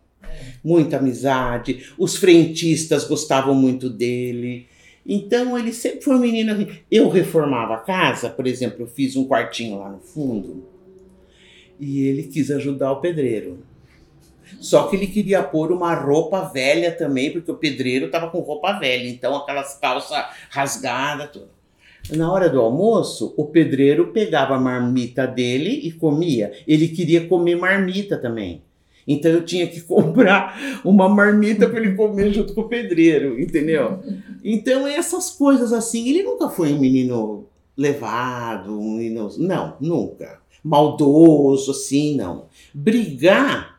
[0.63, 1.91] Muita amizade.
[1.97, 4.67] Os frentistas gostavam muito dele.
[5.05, 6.51] Então ele sempre foi um menino.
[6.51, 6.67] assim.
[6.91, 10.77] Eu reformava a casa, por exemplo, eu fiz um quartinho lá no fundo
[11.79, 13.59] e ele quis ajudar o pedreiro.
[14.59, 18.79] Só que ele queria pôr uma roupa velha também, porque o pedreiro estava com roupa
[18.79, 20.17] velha, então aquelas calças
[20.49, 21.49] rasgadas, tudo.
[22.15, 26.53] Na hora do almoço, o pedreiro pegava a marmita dele e comia.
[26.65, 28.63] Ele queria comer marmita também.
[29.07, 33.99] Então eu tinha que comprar uma marmita para ele comer junto com o pedreiro, entendeu?
[34.43, 37.45] Então essas coisas assim, ele nunca foi um menino
[37.77, 40.39] levado, um menino, não, nunca.
[40.63, 42.45] Maldoso assim, não.
[42.73, 43.77] Brigar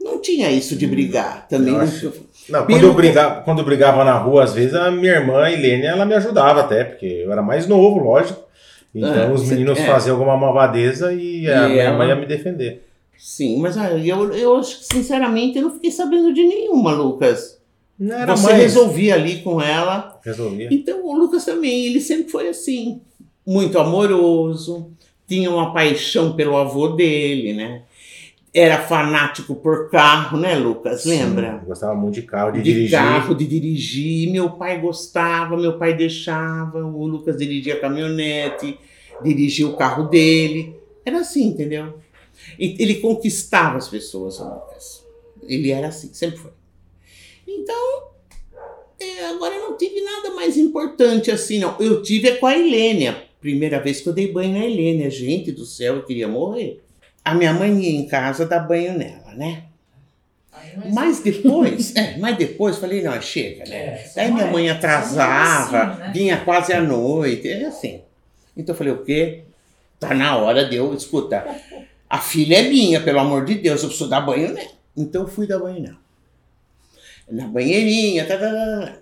[0.00, 2.12] não tinha isso de brigar, também Eu não- acho-
[2.48, 5.50] Não, quando Pelo- eu, brigava, quando eu brigava na rua, às vezes a minha irmã,
[5.50, 8.40] Helene, ela me ajudava até, porque eu era mais novo, lógico.
[8.94, 9.84] Então Ah, os meninos é.
[9.84, 12.85] faziam alguma malvadeza e a E minha ela- mãe ia me defender.
[13.18, 17.60] Sim, mas ah, eu, eu acho que sinceramente eu não fiquei sabendo de nenhuma, Lucas.
[17.98, 18.62] Não era Você mais.
[18.62, 20.20] resolvia ali com ela.
[20.24, 20.68] Resolvia.
[20.70, 23.00] Então o Lucas também, ele sempre foi assim,
[23.46, 24.90] muito amoroso,
[25.26, 27.82] tinha uma paixão pelo avô dele, né?
[28.52, 31.04] Era fanático por carro, né, Lucas?
[31.04, 31.58] Lembra?
[31.60, 32.98] Sim, gostava muito de carro, de, de dirigir.
[32.98, 34.30] carro, de dirigir.
[34.30, 36.84] Meu pai gostava, meu pai deixava.
[36.84, 38.78] O Lucas dirigia a caminhonete,
[39.22, 40.74] dirigia o carro dele.
[41.04, 41.94] Era assim, entendeu?
[42.58, 44.40] E Ele conquistava as pessoas.
[45.42, 46.50] Ele era assim, sempre foi.
[47.46, 48.08] Então,
[48.98, 51.76] é, agora eu não tive nada mais importante assim, não.
[51.80, 53.24] Eu tive é com a Helênia.
[53.40, 55.10] Primeira vez que eu dei banho na Helênia.
[55.10, 56.82] Gente do céu, eu queria morrer.
[57.24, 59.64] A minha mãe ia em casa dar banho nela, né?
[60.92, 63.76] Mas depois, é, mas depois falei, não, chega, né?
[63.76, 66.10] É, só Aí minha é- mãe só atrasava, é assim, né?
[66.12, 68.00] vinha quase à noite, é assim.
[68.56, 69.42] Então eu falei, o quê?
[70.00, 71.46] Tá na hora de eu escutar.
[72.08, 74.70] A filha é minha, pelo amor de Deus, eu preciso dar banho nela.
[74.96, 75.98] Então fui dar banho nela.
[77.30, 78.98] Na banheirinha, tá, tá, tá, tá.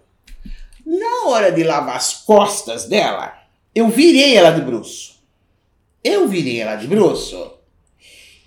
[0.87, 3.35] Na hora de lavar as costas dela,
[3.75, 5.15] eu virei ela de bruço.
[6.03, 7.53] Eu virei ela de bruço.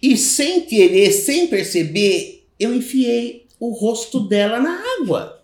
[0.02, 5.43] E sem querer, sem perceber, eu enfiei o rosto dela na água.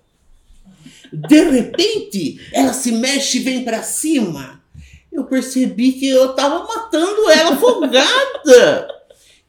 [1.11, 4.63] De repente, ela se mexe e vem pra cima.
[5.11, 8.92] Eu percebi que eu tava matando ela afogada.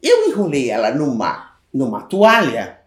[0.05, 2.79] Eu enrolei ela numa, numa toalha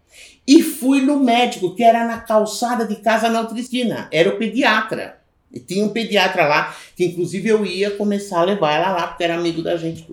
[0.48, 4.08] e fui no médico, que era na calçada de casa na outra esquina.
[4.12, 5.18] Era o pediatra.
[5.52, 9.24] E tinha um pediatra lá, que inclusive eu ia começar a levar ela lá, porque
[9.24, 10.08] era amigo da gente.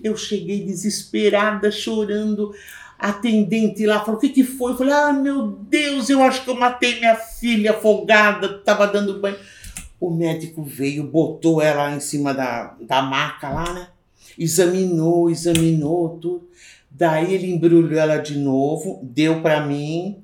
[0.00, 2.54] Eu cheguei desesperada, chorando.
[2.96, 4.72] A atendente lá falou: O que, que foi?
[4.72, 9.20] Eu falei: Ah, meu Deus, eu acho que eu matei minha filha afogada, tava dando
[9.20, 9.36] banho.
[9.98, 13.88] O médico veio, botou ela em cima da, da maca lá, né?
[14.38, 16.48] Examinou, examinou tudo.
[16.90, 20.22] Daí ele embrulhou ela de novo, deu pra mim,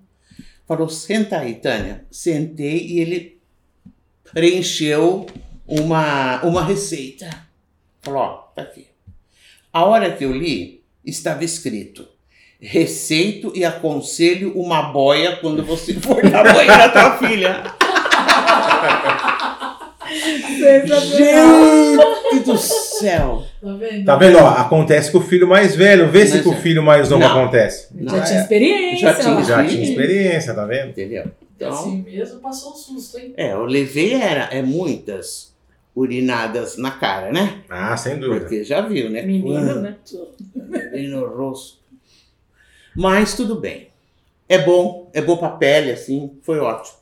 [0.67, 2.07] falou: Senta aí, Tânia.
[2.11, 3.41] Sentei e ele
[4.33, 5.27] preencheu
[5.67, 7.29] uma, uma receita.
[8.03, 8.87] Falou: Ó, tá aqui.
[9.73, 12.07] A hora que eu li, estava escrito:
[12.61, 17.65] Receito e aconselho uma boia quando você for dar banho na tua filha.
[21.17, 22.90] Gente do céu!
[23.09, 24.05] Tá vendo?
[24.05, 24.39] Tá vendo?
[24.39, 26.11] Ó, acontece com o filho mais velho.
[26.11, 27.31] Vê se com o é- filho mais novo Não.
[27.43, 27.89] acontece.
[27.95, 28.99] Não, já tinha é- experiência.
[28.99, 29.45] já tinha-.
[29.45, 30.91] Já tinha experiência, tá vendo?
[30.91, 31.25] Entendeu?
[31.57, 33.35] Então, assim mesmo passou um susto, hein?
[33.37, 35.53] é, eu levei era, é muitas
[35.95, 37.59] urinadas na cara, né?
[37.69, 38.41] Ah, sem dúvida.
[38.41, 39.23] Porque já viu, né?
[39.23, 39.97] Menino, né?
[41.09, 41.79] No rosto.
[42.97, 43.89] Mas tudo bem.
[44.49, 46.99] É bom, é bom pra pele, assim, foi ótimo.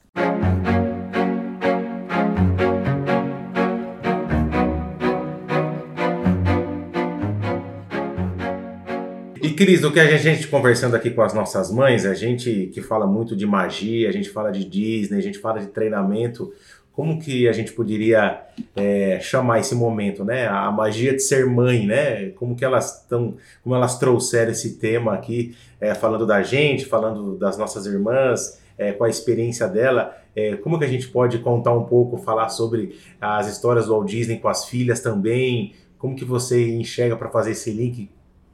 [9.58, 13.08] Cris, do que a gente conversando aqui com as nossas mães, a gente que fala
[13.08, 16.52] muito de magia, a gente fala de Disney, a gente fala de treinamento,
[16.92, 18.40] como que a gente poderia
[18.76, 20.46] é, chamar esse momento, né?
[20.46, 22.28] A magia de ser mãe, né?
[22.36, 27.36] Como que elas estão, como elas trouxeram esse tema aqui, é, falando da gente, falando
[27.36, 30.16] das nossas irmãs, é, com a experiência dela.
[30.36, 34.08] É, como que a gente pode contar um pouco, falar sobre as histórias do Walt
[34.08, 35.72] Disney com as filhas também?
[35.98, 38.08] Como que você enxerga para fazer esse link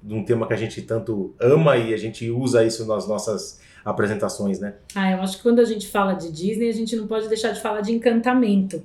[0.05, 3.59] de um tema que a gente tanto ama e a gente usa isso nas nossas
[3.83, 4.75] apresentações, né?
[4.95, 7.53] Ah, eu acho que quando a gente fala de Disney, a gente não pode deixar
[7.53, 8.83] de falar de encantamento,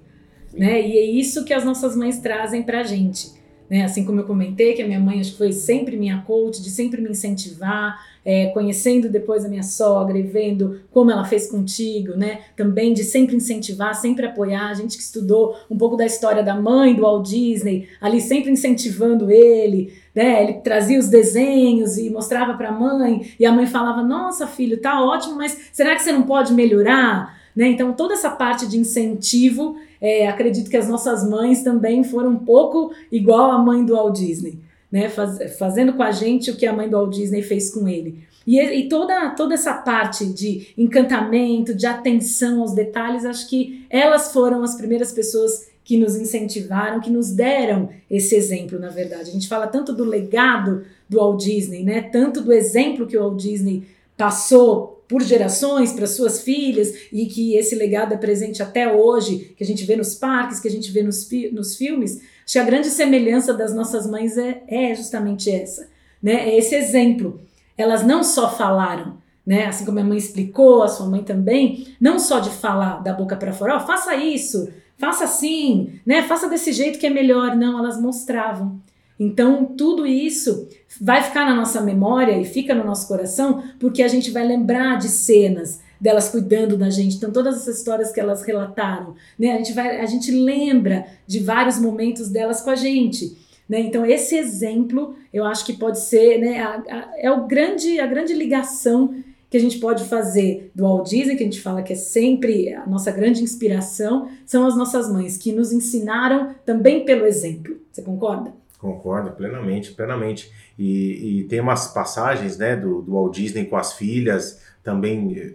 [0.54, 0.82] né?
[0.82, 3.39] E é isso que as nossas mães trazem pra gente.
[3.70, 3.84] Né?
[3.84, 6.70] Assim como eu comentei, que a minha mãe acho que foi sempre minha coach, de
[6.70, 12.14] sempre me incentivar, é, conhecendo depois a minha sogra e vendo como ela fez contigo,
[12.18, 12.40] né?
[12.56, 14.70] Também de sempre incentivar, sempre apoiar.
[14.70, 18.52] A gente que estudou um pouco da história da mãe do Walt Disney, ali sempre
[18.52, 20.44] incentivando ele, né?
[20.44, 24.82] Ele trazia os desenhos e mostrava para a mãe, e a mãe falava: Nossa, filho,
[24.82, 27.38] tá ótimo, mas será que você não pode melhorar?
[27.56, 27.68] Né?
[27.68, 32.40] Então, toda essa parte de incentivo, é, acredito que as nossas mães também foram um
[32.40, 34.60] pouco igual a mãe do Walt Disney,
[34.92, 35.10] né?
[35.10, 38.24] Faz, fazendo com a gente o que a mãe do Walt Disney fez com ele.
[38.48, 44.34] E, e, toda, toda essa parte de encantamento, de atenção aos detalhes, acho que elas
[44.34, 49.30] foram as primeiras pessoas que nos incentivaram, que nos deram esse exemplo, na verdade.
[49.30, 52.02] A gente fala tanto do legado do Walt Disney, né?
[52.02, 53.84] Tanto do exemplo que o Walt Disney
[54.16, 59.64] passou por gerações para suas filhas e que esse legado é presente até hoje, que
[59.64, 62.22] a gente vê nos parques, que a gente vê nos, nos filmes.
[62.46, 65.90] Acho que a grande semelhança das nossas mães é, é justamente essa,
[66.22, 66.50] né?
[66.50, 67.42] É esse exemplo.
[67.76, 69.66] Elas não só falaram, né?
[69.66, 73.36] Assim como a mãe explicou, a sua mãe também, não só de falar da boca
[73.36, 76.22] para fora, oh, faça isso, faça assim, né?
[76.22, 77.56] Faça desse jeito que é melhor.
[77.56, 78.80] Não, elas mostravam.
[79.20, 80.70] Então, tudo isso
[81.02, 84.98] vai ficar na nossa memória e fica no nosso coração, porque a gente vai lembrar
[84.98, 87.18] de cenas delas cuidando da gente.
[87.18, 89.52] Então, todas essas histórias que elas relataram, né?
[89.52, 93.38] A gente vai, a gente lembra de vários momentos delas com a gente.
[93.68, 93.82] Né?
[93.82, 98.08] Então, esse exemplo, eu acho que pode ser, né, a, a, é o grande, a
[98.08, 99.14] grande ligação
[99.50, 102.74] que a gente pode fazer do Walt Disney, que a gente fala que é sempre
[102.74, 107.80] a nossa grande inspiração, são as nossas mães, que nos ensinaram também pelo exemplo.
[107.92, 108.54] Você concorda?
[108.80, 110.52] Concordo plenamente, plenamente.
[110.78, 115.54] E, e tem umas passagens né, do, do Walt Disney com as filhas, também eh,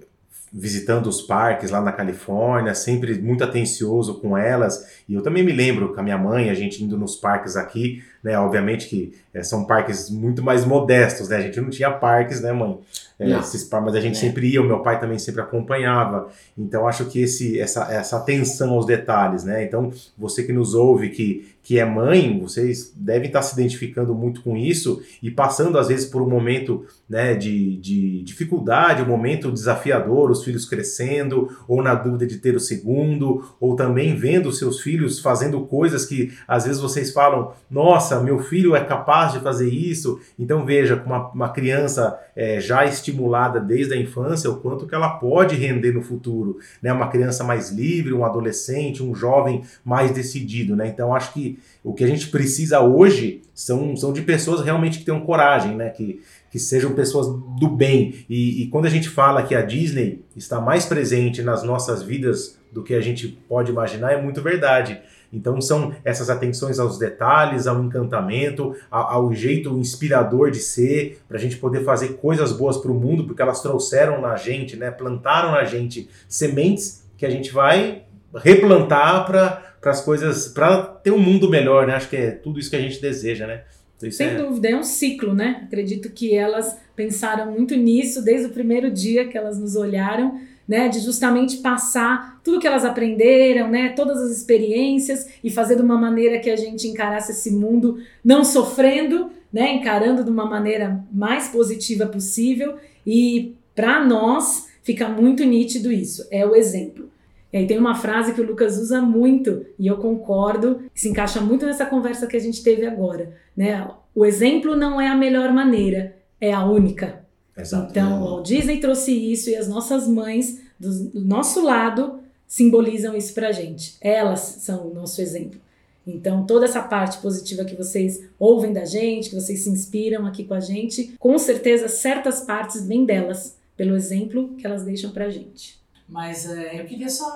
[0.57, 5.03] visitando os parques lá na Califórnia, sempre muito atencioso com elas.
[5.09, 8.05] E eu também me lembro com a minha mãe, a gente indo nos parques aqui,
[8.23, 8.39] né?
[8.39, 11.39] Obviamente que é, são parques muito mais modestos, né?
[11.39, 12.79] A gente não tinha parques, né, mãe?
[13.19, 14.21] É, esses, mas a gente é.
[14.21, 16.29] sempre ia, o meu pai também sempre acompanhava.
[16.57, 19.65] Então acho que esse, essa, essa atenção aos detalhes, né?
[19.65, 24.43] Então você que nos ouve, que, que é mãe, vocês devem estar se identificando muito
[24.43, 29.51] com isso e passando às vezes por um momento né, de, de dificuldade, um momento
[29.51, 34.81] desafiador, os filhos crescendo, ou na dúvida de ter o segundo, ou também vendo seus
[34.81, 39.71] filhos fazendo coisas que às vezes vocês falam, nossa, meu filho é capaz de fazer
[39.71, 40.21] isso.
[40.39, 45.09] Então veja, uma, uma criança é, já estimulada desde a infância, o quanto que ela
[45.17, 46.93] pode render no futuro, né?
[46.93, 50.89] Uma criança mais livre, um adolescente, um jovem mais decidido, né?
[50.89, 55.05] Então acho que o que a gente precisa hoje são, são de pessoas realmente que
[55.05, 55.91] tenham coragem, né?
[55.91, 57.27] Que, que sejam pessoas
[57.59, 58.25] do bem.
[58.29, 62.59] E, e quando a gente fala que a Disney está mais presente nas nossas vidas
[62.73, 65.01] do que a gente pode imaginar, é muito verdade.
[65.35, 71.41] Então são essas atenções aos detalhes, ao encantamento, ao, jeito inspirador de ser, para a
[71.41, 75.51] gente poder fazer coisas boas para o mundo, porque elas trouxeram na gente, né, plantaram
[75.51, 78.05] na gente sementes que a gente vai
[78.37, 81.95] replantar para as coisas, para ter um mundo melhor, né?
[81.95, 83.63] Acho que é tudo isso que a gente deseja, né?
[83.97, 84.35] Então, Sem é...
[84.37, 85.63] dúvida, é um ciclo, né?
[85.65, 90.89] Acredito que elas pensaram muito nisso desde o primeiro dia que elas nos olharam né,
[90.89, 95.99] de justamente passar tudo que elas aprenderam, né, todas as experiências e fazer de uma
[95.99, 101.49] maneira que a gente encarasse esse mundo não sofrendo, né, encarando de uma maneira mais
[101.49, 107.11] positiva possível e para nós fica muito nítido isso, é o exemplo.
[107.55, 111.09] E aí tem uma frase que o Lucas usa muito e eu concordo, que se
[111.09, 113.89] encaixa muito nessa conversa que a gente teve agora, né?
[114.13, 117.25] O exemplo não é a melhor maneira, é a única.
[117.57, 117.93] Exato.
[117.93, 123.17] Então, o Walt Disney trouxe isso e as nossas mães, do, do nosso lado, simbolizam
[123.17, 123.95] isso pra gente.
[124.01, 125.61] Elas são o nosso exemplo.
[126.05, 130.43] Então, toda essa parte positiva que vocês ouvem da gente, que vocês se inspiram aqui
[130.43, 135.31] com a gente, com certeza certas partes vêm delas, pelo exemplo que elas deixam pra
[135.31, 135.84] gente.
[136.15, 137.27] Mas é, eu queria só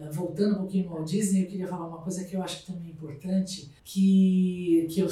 [0.00, 2.72] eh, voltando um pouquinho Walt Disney, eu queria falar uma coisa que eu acho que
[2.72, 5.08] também é importante, que, que, eu,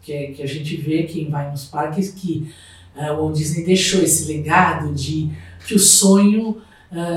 [0.00, 2.54] que, é- que a gente vê quem vai nos parques, que
[2.94, 5.28] eh, o Walt Disney deixou esse legado de
[5.66, 6.62] que o sonho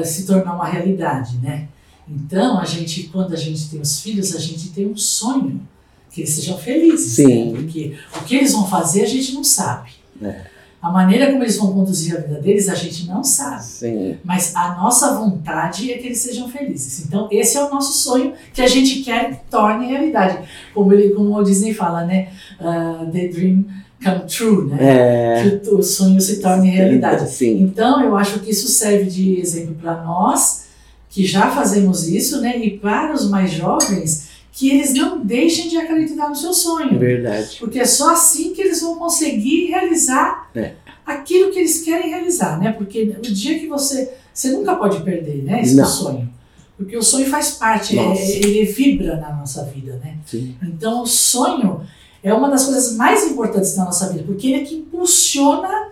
[0.03, 1.69] se tornar uma realidade, né?
[2.05, 5.65] Então, a gente, quando a gente tem os filhos, a gente tem um sonho
[6.11, 7.13] que eles sejam felizes.
[7.13, 7.53] Sim.
[7.53, 7.61] Né?
[7.61, 9.91] Porque o que eles vão fazer a gente não sabe.
[10.21, 10.45] É.
[10.81, 13.63] A maneira como eles vão conduzir a vida deles a gente não sabe.
[13.63, 14.17] Sim.
[14.23, 17.05] Mas a nossa vontade é que eles sejam felizes.
[17.05, 20.39] Então, esse é o nosso sonho que a gente quer que torne realidade.
[20.73, 22.29] Como, ele, como o Disney fala, né?
[22.59, 23.65] Uh, the dream
[24.03, 24.77] come true, né?
[24.79, 25.59] É.
[25.59, 27.29] Que o, sonho se torne realidade.
[27.29, 27.61] Sim.
[27.61, 30.65] Então, eu acho que isso serve de exemplo para nós,
[31.11, 32.57] que já fazemos isso, né?
[32.57, 36.99] E para os mais jovens, que eles não deixem de acreditar no seu sonho.
[36.99, 37.57] Verdade.
[37.59, 40.73] Porque é só assim que eles vão conseguir realizar É.
[41.05, 42.71] aquilo que eles querem realizar, né?
[42.73, 44.11] Porque o dia que você.
[44.33, 45.61] Você nunca pode perder, né?
[45.61, 45.85] Esse Não.
[45.85, 46.29] sonho.
[46.77, 50.17] Porque o sonho faz parte, é- ele vibra na nossa vida, né?
[50.25, 50.55] Sim.
[50.63, 51.81] Então o sonho
[52.23, 55.89] é uma das coisas mais importantes da nossa vida, porque ele é que impulsiona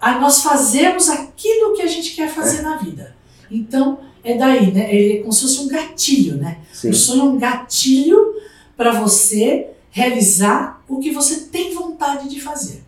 [0.00, 3.14] a nós fazermos aquilo que a gente quer fazer na vida.
[3.50, 4.94] Então é daí, né?
[4.94, 6.58] Ele é como se fosse um gatilho, né?
[6.72, 6.90] Sim.
[6.90, 8.34] O sonho é um gatilho
[8.76, 12.82] para você realizar o que você tem vontade de fazer.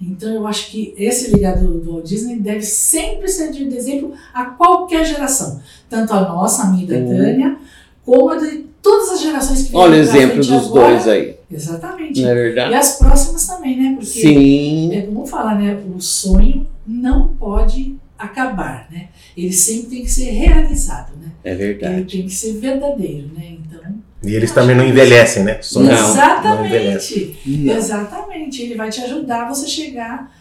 [0.00, 4.46] Então eu acho que esse legado do, Walt Disney deve sempre servir de exemplo a
[4.46, 5.60] qualquer geração.
[5.88, 7.06] Tanto a nossa, a minha e da Sim.
[7.06, 7.56] Tânia,
[8.04, 10.88] como a de todas as gerações que Olha o exemplo dos agora.
[10.88, 11.36] dois aí.
[11.48, 12.20] Exatamente.
[12.20, 12.74] Não é E verdade?
[12.74, 13.92] as próximas também, né?
[13.94, 14.92] Porque Sim.
[14.92, 15.80] é como fala, né?
[15.94, 17.94] O sonho não pode
[18.24, 19.08] acabar, né?
[19.36, 21.28] Ele sempre tem que ser realizado, né?
[21.44, 22.04] É Ele verdade.
[22.04, 23.56] tem que ser verdadeiro, né?
[23.58, 23.80] Então,
[24.24, 25.60] E eles também não envelhecem, né?
[25.62, 26.14] Sonhos Não.
[26.56, 27.18] não envelhecem.
[27.22, 27.48] exatamente.
[27.64, 27.76] Não.
[27.76, 28.62] Exatamente.
[28.62, 30.32] Ele vai te ajudar a você chegar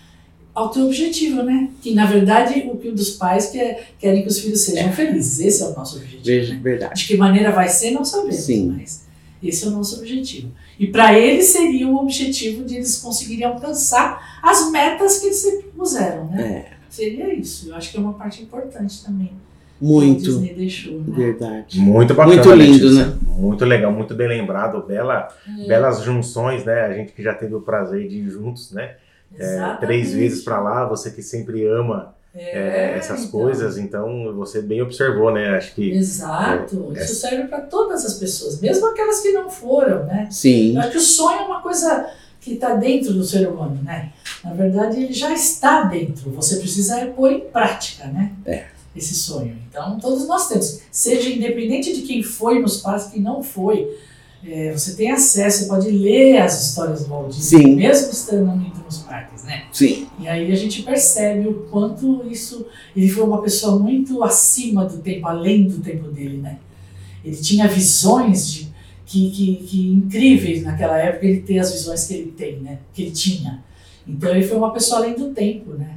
[0.54, 1.70] ao teu objetivo, né?
[1.82, 5.40] Que na verdade o que dos pais quer, querem que os filhos sejam felizes.
[5.40, 6.24] Esse é o nosso objetivo.
[6.24, 6.60] Veja, né?
[6.62, 7.02] verdade.
[7.02, 8.76] De que maneira vai ser, não sabemos, Sim.
[8.78, 9.06] mas
[9.42, 10.52] esse é o nosso objetivo.
[10.78, 15.68] E para eles seria o objetivo de eles conseguirem alcançar as metas que eles sempre
[15.76, 16.66] puseram, né?
[16.78, 16.81] É.
[16.92, 17.70] Seria isso.
[17.70, 19.32] Eu acho que é uma parte importante também.
[19.80, 20.22] que o Muito.
[20.22, 21.16] Disney deixou, né?
[21.16, 21.80] Verdade.
[21.80, 22.36] Muito bacana.
[22.36, 23.06] Muito lindo, Letícia.
[23.08, 23.18] né?
[23.26, 24.84] Muito legal, muito bem lembrado.
[24.86, 25.28] Bela,
[25.64, 25.68] É.
[25.68, 26.82] Belas junções, né?
[26.82, 28.96] A gente que já teve o prazer de ir juntos, né?
[29.40, 33.32] É, três vezes pra lá, você que sempre ama é, É, essas então.
[33.40, 35.56] coisas, então você bem observou, né?
[35.56, 36.92] Acho que Exato.
[36.96, 37.04] É.
[37.04, 40.28] Isso serve para todas as pessoas, mesmo aquelas que não foram, né?
[40.30, 40.76] Sim.
[40.76, 42.08] Eu acho que o sonho é uma coisa
[42.42, 44.12] que está dentro do ser humano, né?
[44.44, 46.32] Na verdade, ele já está dentro.
[46.32, 48.32] Você precisa é pôr em prática, né?
[48.46, 48.66] É.
[48.96, 49.56] Esse sonho.
[49.70, 50.82] Então, todos nós temos.
[50.92, 53.88] Seja independente de quem foi nos parques, quem não foi.
[54.46, 57.76] é, você tem acesso, você pode ler as histórias do Walt Disney, Sim.
[57.76, 59.66] mesmo estando indo nos parques, né?
[59.72, 60.08] Sim.
[60.20, 62.66] E aí a gente percebe o quanto isso.
[62.96, 66.58] Ele foi uma pessoa muito acima do tempo, além do tempo dele, né?
[67.24, 68.71] Ele tinha visões de,
[69.12, 72.80] que, que, que incríveis naquela época, ele ter as visões que ele tem, né?
[72.94, 73.62] Que ele tinha.
[74.08, 75.96] Então ele foi uma pessoa além do tempo, né?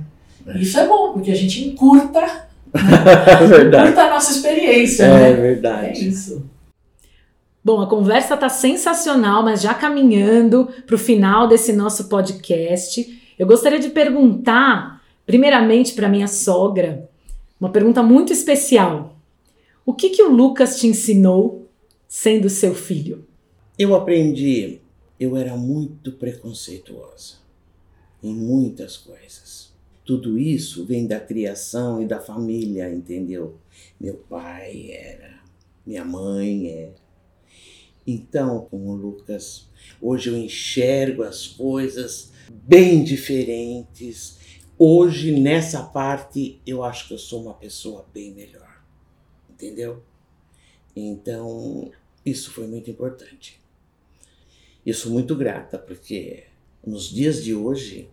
[0.57, 3.85] E isso é bom, porque a gente encurta, É verdade.
[3.85, 5.31] encurta a nossa experiência, É né?
[5.31, 6.09] É verdade.
[6.09, 6.45] isso.
[7.63, 13.07] Bom, a conversa tá sensacional, mas já caminhando para o final desse nosso podcast,
[13.39, 17.09] eu gostaria de perguntar, primeiramente para minha sogra,
[17.59, 19.17] uma pergunta muito especial.
[19.87, 21.64] O que que o Lucas te ensinou
[22.17, 23.27] sendo seu filho?
[23.77, 24.81] Eu aprendi,
[25.19, 27.39] eu era muito preconceituosa
[28.23, 29.75] em muitas coisas.
[30.05, 33.59] Tudo isso vem da criação e da família, entendeu?
[34.01, 35.43] Meu pai era,
[35.85, 36.95] minha mãe era.
[38.07, 39.69] Então, com o Lucas,
[40.01, 44.39] hoje eu enxergo as coisas bem diferentes.
[44.79, 48.85] Hoje, nessa parte, eu acho que eu sou uma pessoa bem melhor.
[49.51, 50.01] Entendeu?
[50.95, 51.91] Então,
[52.25, 53.61] isso foi muito importante.
[54.85, 56.45] Eu sou muito grata, porque
[56.87, 58.09] nos dias de hoje,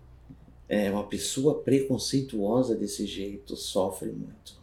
[0.70, 4.60] é, uma pessoa preconceituosa desse jeito sofre muito.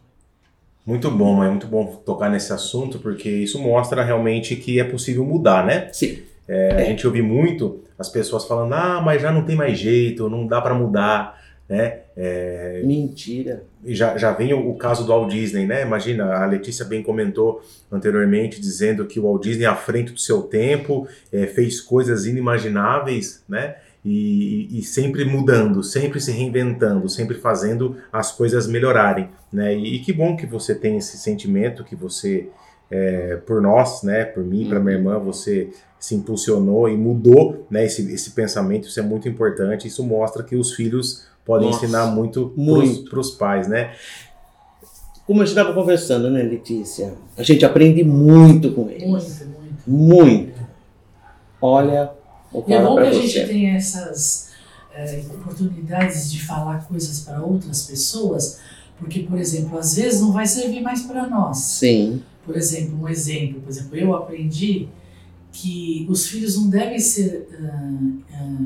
[0.85, 5.23] muito bom, mas muito bom tocar nesse assunto, porque isso mostra realmente que é possível
[5.23, 5.89] mudar, né?
[5.93, 6.23] Sim.
[6.47, 10.27] É, a gente ouve muito as pessoas falando, ah, mas já não tem mais jeito,
[10.27, 11.38] não dá para mudar,
[11.69, 11.99] né?
[12.17, 13.63] É, Mentira.
[13.85, 15.83] E já, já vem o, o caso do Walt Disney, né?
[15.83, 17.61] Imagina, a Letícia bem comentou
[17.91, 23.43] anteriormente, dizendo que o Walt Disney, à frente do seu tempo, eh, fez coisas inimagináveis,
[23.47, 23.75] né?
[24.03, 29.75] E, e- sempre mudando, sempre se reinventando, sempre fazendo as coisas melhorarem, né?
[29.75, 32.47] E, e que bom que você tem esse sentimento, que você,
[32.89, 34.25] eh, por nós, né?
[34.25, 37.85] Por mim, para minha irmã, você se impulsionou e mudou, né?
[37.85, 39.87] Esse, esse pensamento, isso é muito importante.
[39.87, 43.09] Isso mostra que os filhos podem Nossa, ensinar muito muito.
[43.09, 43.95] para os pais, né?
[45.25, 47.13] como a gente estava conversando, né, Letícia?
[47.37, 49.07] A gente aprende muito com eles.
[49.07, 49.45] Muito,
[49.85, 50.15] muito.
[50.15, 50.67] Muito.
[51.61, 52.11] Olha,
[52.51, 54.49] vou E é bom que a gente tenha essas
[54.91, 58.59] eh, oportunidades de falar coisas para outras pessoas,
[58.97, 61.57] porque, por exemplo, às vezes não vai servir mais para nós.
[61.57, 64.87] Sim, Por exemplo, um exemplo, por exemplo, eu aprendi
[65.51, 67.89] que os filhos não devem ser ah,
[68.33, 68.65] ah,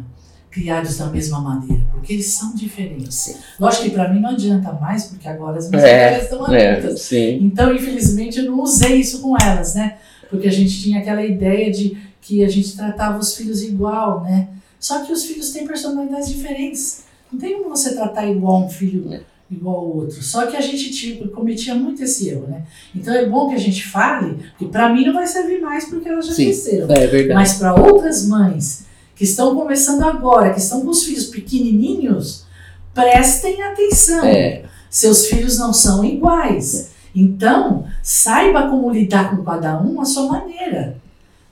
[0.53, 3.15] criados da mesma maneira, porque eles são diferentes.
[3.15, 3.35] sim.
[3.59, 6.71] Lógico que para mim não adianta mais, porque agora as minhas É, filhas estão É,
[6.77, 7.01] adultas.
[7.01, 7.39] sim.
[7.41, 9.97] Então, infelizmente, eu não usei isso com elas, né?
[10.29, 14.47] Porque a gente tinha aquela ideia de que a gente tratava os filhos igual, né?
[14.79, 17.03] Só que os filhos têm personalidades diferentes.
[17.31, 19.21] Não tem como você tratar igual um filho É.
[19.49, 20.21] igual ao outro.
[20.21, 22.61] Só que a gente tinha, cometia muito esse erro, né?
[22.95, 26.07] Então é bom que a gente fale, porque para mim não vai servir mais porque
[26.09, 26.43] elas já Sim.
[26.45, 26.87] cresceram.
[26.93, 27.33] É verdade.
[27.33, 28.82] Mas para outras mães
[29.15, 32.45] que estão começando agora, que estão com os filhos pequenininhos,
[32.93, 34.25] prestem atenção.
[34.25, 36.91] É, Seus filhos não são iguais.
[37.15, 40.97] Então, saiba como lidar com cada um à sua maneira,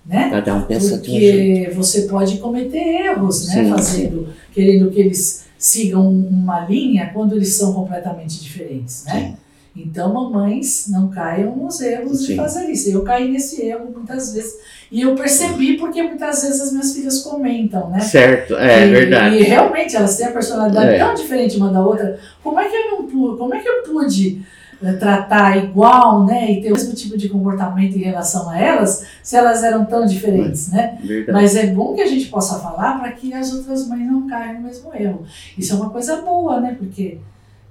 [0.05, 0.29] né?
[0.31, 1.13] cada um pensa de um.
[1.13, 3.63] Porque você pode cometer erros, né?
[3.63, 9.35] Sim, Fazendo, querendo que eles sigam uma linha quando eles são completamente diferentes, né?
[9.35, 9.37] Sim.
[9.75, 12.35] Então, mamães, não caiam nos erros de Sim.
[12.35, 12.89] fazer isso.
[12.89, 14.53] Eu caí nesse erro muitas vezes.
[14.91, 18.01] E eu percebi porque muitas vezes as minhas filhas comentam, né?
[18.01, 19.37] Certo, é e, verdade.
[19.37, 20.99] E realmente elas têm a personalidade É.
[20.99, 22.19] tão diferente uma da outra.
[22.43, 24.41] Como é que eu não pude, como é que eu pude
[24.83, 29.05] eh, tratar igual, né, e ter o mesmo tipo de comportamento em relação a elas,
[29.23, 30.97] se elas eram tão diferentes, né?
[31.01, 31.31] verdade.
[31.31, 34.55] Mas é bom que a gente possa falar para que as outras mães não caiam
[34.55, 35.23] no mesmo erro.
[35.57, 36.75] Isso é uma coisa boa, né?
[36.77, 37.19] Porque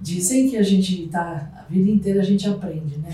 [0.01, 3.11] dizem que a gente tá a vida inteira a gente aprende, né?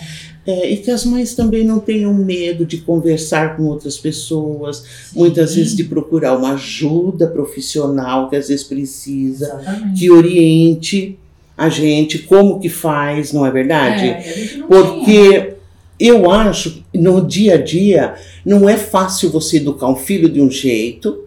[0.46, 4.84] É, e que as mães também não tenham medo de conversar com outras pessoas,
[5.14, 9.98] muitas Sim, vezes de procurar uma ajuda profissional que às vezes precisa, exatamente.
[9.98, 11.18] que oriente
[11.56, 14.06] a gente como que faz, não é verdade?
[14.06, 14.66] É, não tinha.
[14.66, 15.54] Porque
[15.98, 20.40] eu acho que no dia a dia não é fácil você educar um filho de
[20.40, 21.24] um jeito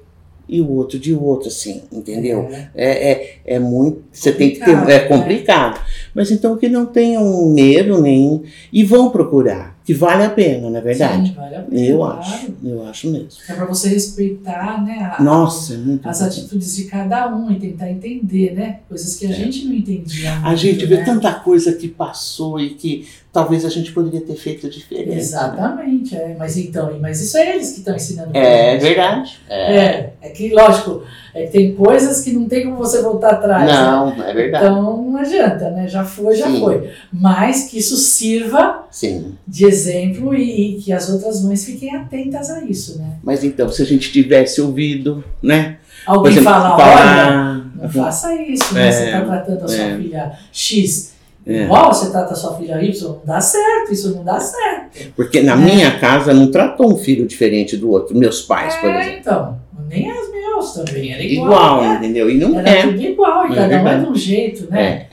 [0.47, 2.49] e o outro de outro, assim, entendeu?
[2.51, 2.69] É.
[2.75, 4.03] É, é, é muito.
[4.11, 4.71] Você tem que ter.
[4.71, 4.99] É né?
[5.01, 5.79] complicado.
[6.13, 8.43] Mas então que não tenham medo nem.
[8.71, 11.29] E vão procurar, que vale a pena, não é verdade?
[11.29, 12.19] Sim, vale a pena, eu claro.
[12.19, 12.53] acho.
[12.63, 13.29] Eu acho mesmo.
[13.49, 15.15] É para você respeitar, né?
[15.17, 18.81] a- Nossa, é muito as atitudes de cada um e tentar entender, né?
[18.87, 19.33] Coisas que a É.
[19.33, 20.31] gente não entendia.
[20.43, 21.03] A gente vê né?
[21.05, 25.09] tanta coisa que passou e que talvez a gente poderia ter feito diferente.
[25.09, 25.15] né?
[25.17, 26.35] Exatamente, é.
[26.37, 28.81] Mas então, mas isso é eles que estão ensinando É gente.
[28.81, 29.39] verdade.
[29.49, 29.75] É.
[29.75, 31.01] É, é que, lógico,
[31.33, 33.65] é que tem coisas que não tem como você voltar atrás.
[33.65, 33.73] né?
[33.73, 34.65] Não, é verdade.
[34.65, 35.87] Então não adianta, né?
[35.87, 36.59] Já foi, já Sim.
[36.59, 36.89] foi.
[37.11, 39.35] Mas que isso sirva Sim.
[39.47, 43.17] de exemplo e, e que as outras mães fiquem atentas a isso, né?
[43.23, 45.77] Mas então, se a gente tivesse ouvido, né?
[46.05, 47.71] Alguém exemplo, fala, olha, falar.
[47.75, 48.87] não faça isso, né?
[48.87, 49.97] É, Você está tratando a sua é.
[49.97, 51.13] filha X
[51.45, 51.63] É.
[51.63, 55.13] igual você trata a sua filha Y, não dá certo, isso não dá certo.
[55.15, 55.55] Porque na É.
[55.55, 58.17] minha casa não tratou um filho diferente do outro.
[58.17, 59.09] Meus pais, por exemplo.
[59.09, 61.47] É, então, nem as meus também, era igual.
[61.47, 61.95] Igual, né?
[61.97, 62.29] entendeu?
[62.29, 62.81] E não Era é.
[62.83, 64.81] tudo igual, e É cada um é de um jeito, né?
[64.81, 65.07] É.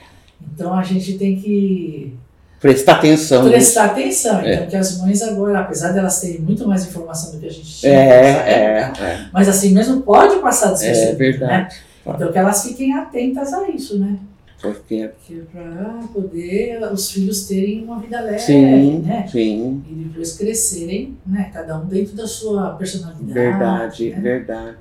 [0.53, 2.13] Então a gente tem que
[2.59, 4.39] Prestar atenção prestar atenção.
[4.41, 4.55] É.
[4.55, 7.51] Então, que as mães agora, apesar de elas terem muito mais informação do que a
[7.51, 9.25] gente tinha, É, é, época, é.
[9.31, 11.47] mas assim mesmo pode passar É despercebido, né?
[11.47, 11.75] verdade.
[12.05, 14.17] Então que elas fiquem atentas a isso, né?
[14.59, 15.11] Porque.
[15.19, 19.27] Porque para poder os filhos terem uma vida leve, Sim, né?
[19.31, 19.83] sim.
[19.87, 21.51] E depois crescerem, né?
[21.53, 23.33] Cada um dentro da sua personalidade.
[23.33, 24.19] Verdade, né?
[24.19, 24.77] verdade.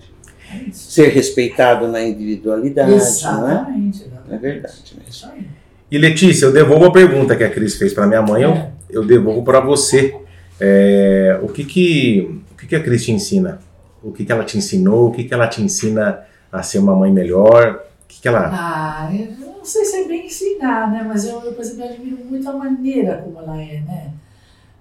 [0.50, 0.70] É.
[0.72, 3.00] Ser respeitado na individualidade, não é?
[3.00, 4.40] Exatamente, É exatamente.
[4.40, 5.10] verdade mesmo.
[5.10, 5.46] Isso aí.
[5.90, 8.70] E Letícia, eu devolvo a pergunta que a Cris fez para minha mãe, eu, É.
[8.90, 10.16] eu devolvo para você.
[10.60, 13.60] É, o que que, o que que a Cris te ensina?
[14.02, 15.08] O que que ela te ensinou?
[15.08, 16.20] O que que ela te ensina
[16.50, 17.82] a ser uma mãe melhor?
[18.04, 18.50] O que que ela...
[18.52, 21.04] Ah, eu não sei se é bem ensinar, né?
[21.06, 24.10] Mas eu, eu, por exemplo, admiro muito a maneira como ela é, né?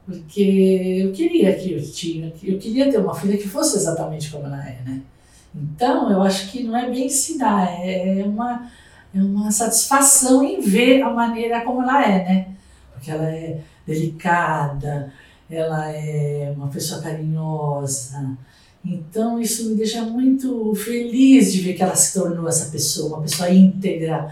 [0.06, 4.46] Porque eu queria que eu tinha, eu queria ter uma filha que fosse exatamente como
[4.46, 5.02] ela é, né?
[5.56, 8.70] Então, eu acho que não é bem ensinar, é uma,
[9.16, 12.48] é uma satisfação em ver a maneira como ela é, né?
[12.94, 15.14] Porque ela é delicada,
[15.50, 18.38] ela é uma pessoa carinhosa,
[18.84, 23.22] então isso me deixa muito feliz de ver que ela se tornou essa pessoa, uma
[23.24, 24.32] pessoa íntegra,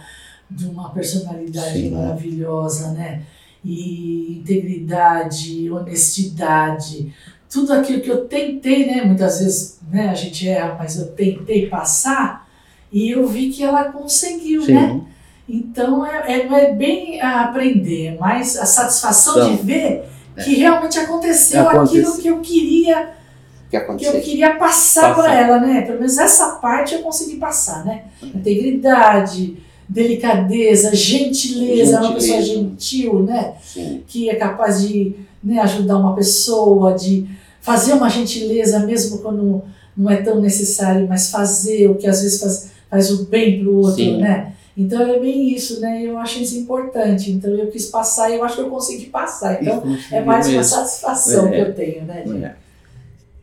[0.50, 1.92] de uma personalidade Sim.
[1.92, 3.24] maravilhosa, né?
[3.66, 7.14] E integridade, honestidade,
[7.50, 9.04] tudo aquilo que eu tentei, né?
[9.04, 10.10] Muitas vezes, né?
[10.10, 12.43] A gente erra, mas eu tentei passar
[12.94, 14.90] e eu vi que ela conseguiu, né?
[14.94, 15.04] Sim.
[15.50, 19.56] Então é, é, não é bem a aprender, mas a satisfação São.
[19.56, 20.06] de ver
[20.44, 22.02] que realmente aconteceu Aconteceu.
[22.02, 23.14] aquilo que eu queria
[23.70, 25.16] que que eu queria passar Passar.
[25.16, 25.82] para ela, né?
[25.82, 28.04] Pelo menos essa parte eu consegui passar, né?
[28.22, 29.58] Integridade,
[29.90, 32.70] delicadeza, gentileza, uma pessoa Gentileza.
[32.70, 33.54] gentil, né?
[33.64, 34.04] Sim.
[34.06, 37.28] Que é capaz de né, ajudar uma pessoa, de
[37.62, 39.64] fazer uma gentileza mesmo quando
[39.96, 43.72] não é tão necessário, mas fazer o que às vezes faz, faz o bem para
[43.72, 44.22] o outro, Sim.
[44.22, 44.54] né?
[44.78, 46.04] Então é bem isso, né?
[46.04, 47.32] Eu acho isso importante.
[47.32, 49.60] Então eu quis passar e eu acho que eu consegui passar.
[49.60, 51.52] Então é mais uma satisfação É.
[51.52, 52.24] que eu tenho, né?
[52.24, 52.46] gente?
[52.46, 52.56] É.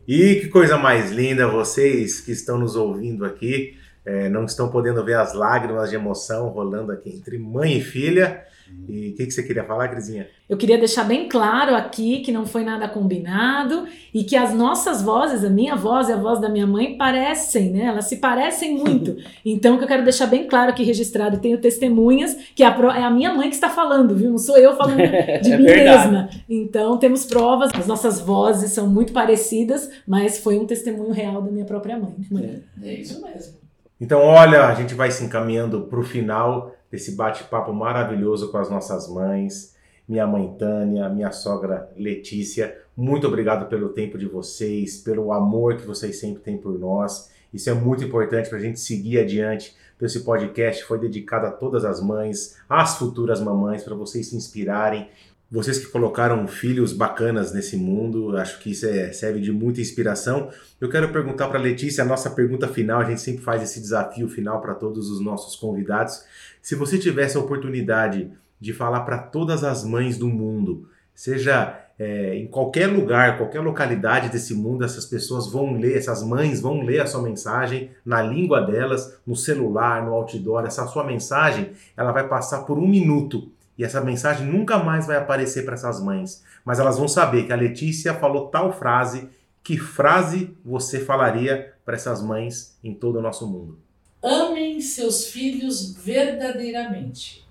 [0.07, 3.73] E que coisa mais linda, vocês que estão nos ouvindo aqui,
[4.05, 8.41] é, não estão podendo ver as lágrimas de emoção rolando aqui entre mãe e filha.
[8.89, 10.27] E o que, que você queria falar, Crisinha?
[10.49, 15.01] Eu queria deixar bem claro aqui que não foi nada combinado e que as nossas
[15.01, 17.85] vozes, a minha voz e a voz da minha mãe, parecem, né?
[17.85, 19.15] Elas se parecem muito.
[19.45, 22.91] Então, o que eu quero deixar bem claro aqui registrado, tenho testemunhas, que a pro-
[22.91, 24.29] é a minha mãe que está falando, viu?
[24.29, 24.97] Não sou eu falando
[25.41, 26.11] de É mim verdade.
[26.11, 26.29] mesma.
[26.49, 31.51] Então, temos provas, as nossas vozes são muito parecidas, mas foi um testemunho real da
[31.51, 32.13] minha própria mãe.
[32.29, 32.63] mãe?
[32.83, 33.53] É isso mesmo.
[33.99, 38.69] Então, olha, a gente vai se encaminhando para o final desse bate-papo maravilhoso com as
[38.69, 39.75] nossas mães.
[40.07, 45.87] Minha mãe Tânia, minha sogra Letícia, muito obrigado pelo tempo de vocês, pelo amor que
[45.87, 47.31] vocês sempre têm por nós.
[47.53, 49.75] Isso é muito importante para a gente seguir adiante.
[50.01, 55.07] Esse podcast foi dedicado a todas as mães, às futuras mamães, para vocês se inspirarem.
[55.51, 60.49] Vocês que colocaram filhos bacanas nesse mundo, acho que isso é- serve de muita inspiração.
[60.79, 63.81] Eu quero perguntar para a Letícia, a nossa pergunta final, a gente sempre faz esse
[63.81, 66.23] desafio final para todos os nossos convidados.
[66.61, 68.31] Se você tivesse a oportunidade
[68.61, 74.29] de falar para todas as mães do mundo, seja é, em qualquer lugar, qualquer localidade
[74.29, 78.61] desse mundo, essas pessoas vão ler, essas mães vão ler a sua mensagem na língua
[78.61, 80.65] delas, no celular, no outdoor.
[80.65, 85.17] Essa sua mensagem, ela vai passar por um minuto e essa mensagem nunca mais vai
[85.17, 86.43] aparecer para essas mães.
[86.63, 89.27] Mas elas vão saber que a Letícia falou tal frase.
[89.63, 93.79] Que frase você falaria para essas mães em todo o nosso mundo?
[94.21, 97.43] Amem seus filhos verdadeiramente.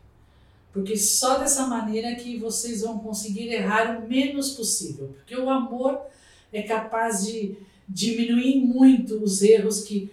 [0.73, 5.09] Porque só dessa maneira que vocês vão conseguir errar o menos possível.
[5.17, 6.01] Porque o amor
[6.53, 7.57] é capaz de
[7.89, 10.09] diminuir muito os erros que,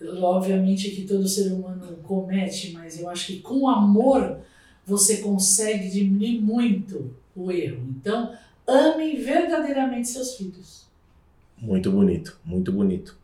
[0.00, 4.40] obviamente, que todo ser humano comete, mas eu acho que com amor
[4.86, 7.82] você consegue diminuir muito o erro.
[7.96, 8.32] Então,
[8.66, 10.86] amem verdadeiramente seus filhos.
[11.58, 13.16] Muito bonito, muito bonito.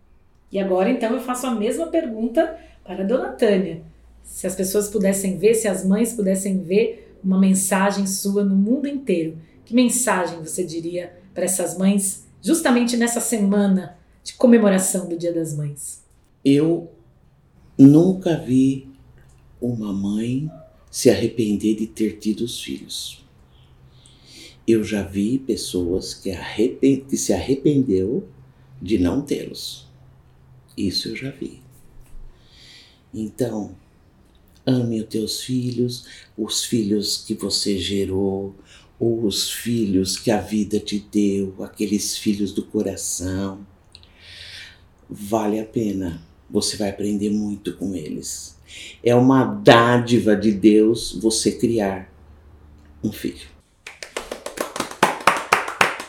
[0.51, 3.83] E agora, então, eu faço a mesma pergunta para a dona Tânia.
[4.23, 8.87] Se as pessoas pudessem ver, se as mães pudessem ver uma mensagem sua no mundo
[8.87, 15.33] inteiro, que mensagem você diria para essas mães justamente nessa semana de comemoração do Dia
[15.33, 16.03] das Mães?
[16.45, 16.91] Eu
[17.77, 18.89] nunca vi
[19.61, 20.51] uma mãe
[20.91, 23.25] se arrepender de ter tido os filhos.
[24.67, 28.29] Eu já vi pessoas que, arrepen- que se arrependeu
[28.81, 29.87] de não tê-los.
[30.77, 31.61] Isso eu já vi.
[33.13, 33.75] Então,
[34.67, 36.05] ame os teus filhos,
[36.37, 38.55] os filhos que você gerou,
[39.01, 43.67] ou os filhos que a vida te deu, aqueles filhos do coração.
[45.09, 46.23] Vale a pena.
[46.51, 48.58] Você vai aprender muito com eles.
[49.03, 52.09] É uma dádiva de Deus você criar
[53.03, 53.47] um filho.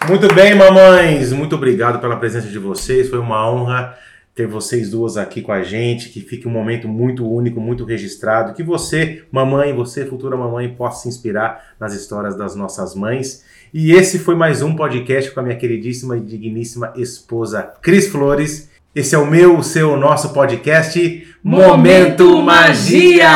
[0.07, 1.31] Muito bem, mamães.
[1.31, 3.09] Muito obrigado pela presença de vocês.
[3.09, 3.95] Foi uma honra
[4.33, 6.09] ter vocês duas aqui com a gente.
[6.09, 8.53] Que fique um momento muito único, muito registrado.
[8.53, 13.43] Que você, mamãe, você, futura mamãe, possa se inspirar nas histórias das nossas mães.
[13.71, 18.67] E esse foi mais um podcast com a minha queridíssima e digníssima esposa Cris Flores.
[18.99, 23.29] Esse é o meu, o seu, o nosso podcast Momento Magia!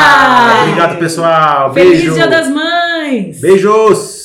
[0.60, 1.72] Obrigado, pessoal.
[1.72, 2.12] Feliz Beijo.
[2.12, 3.40] Dia das Mães!
[3.40, 4.23] Beijos.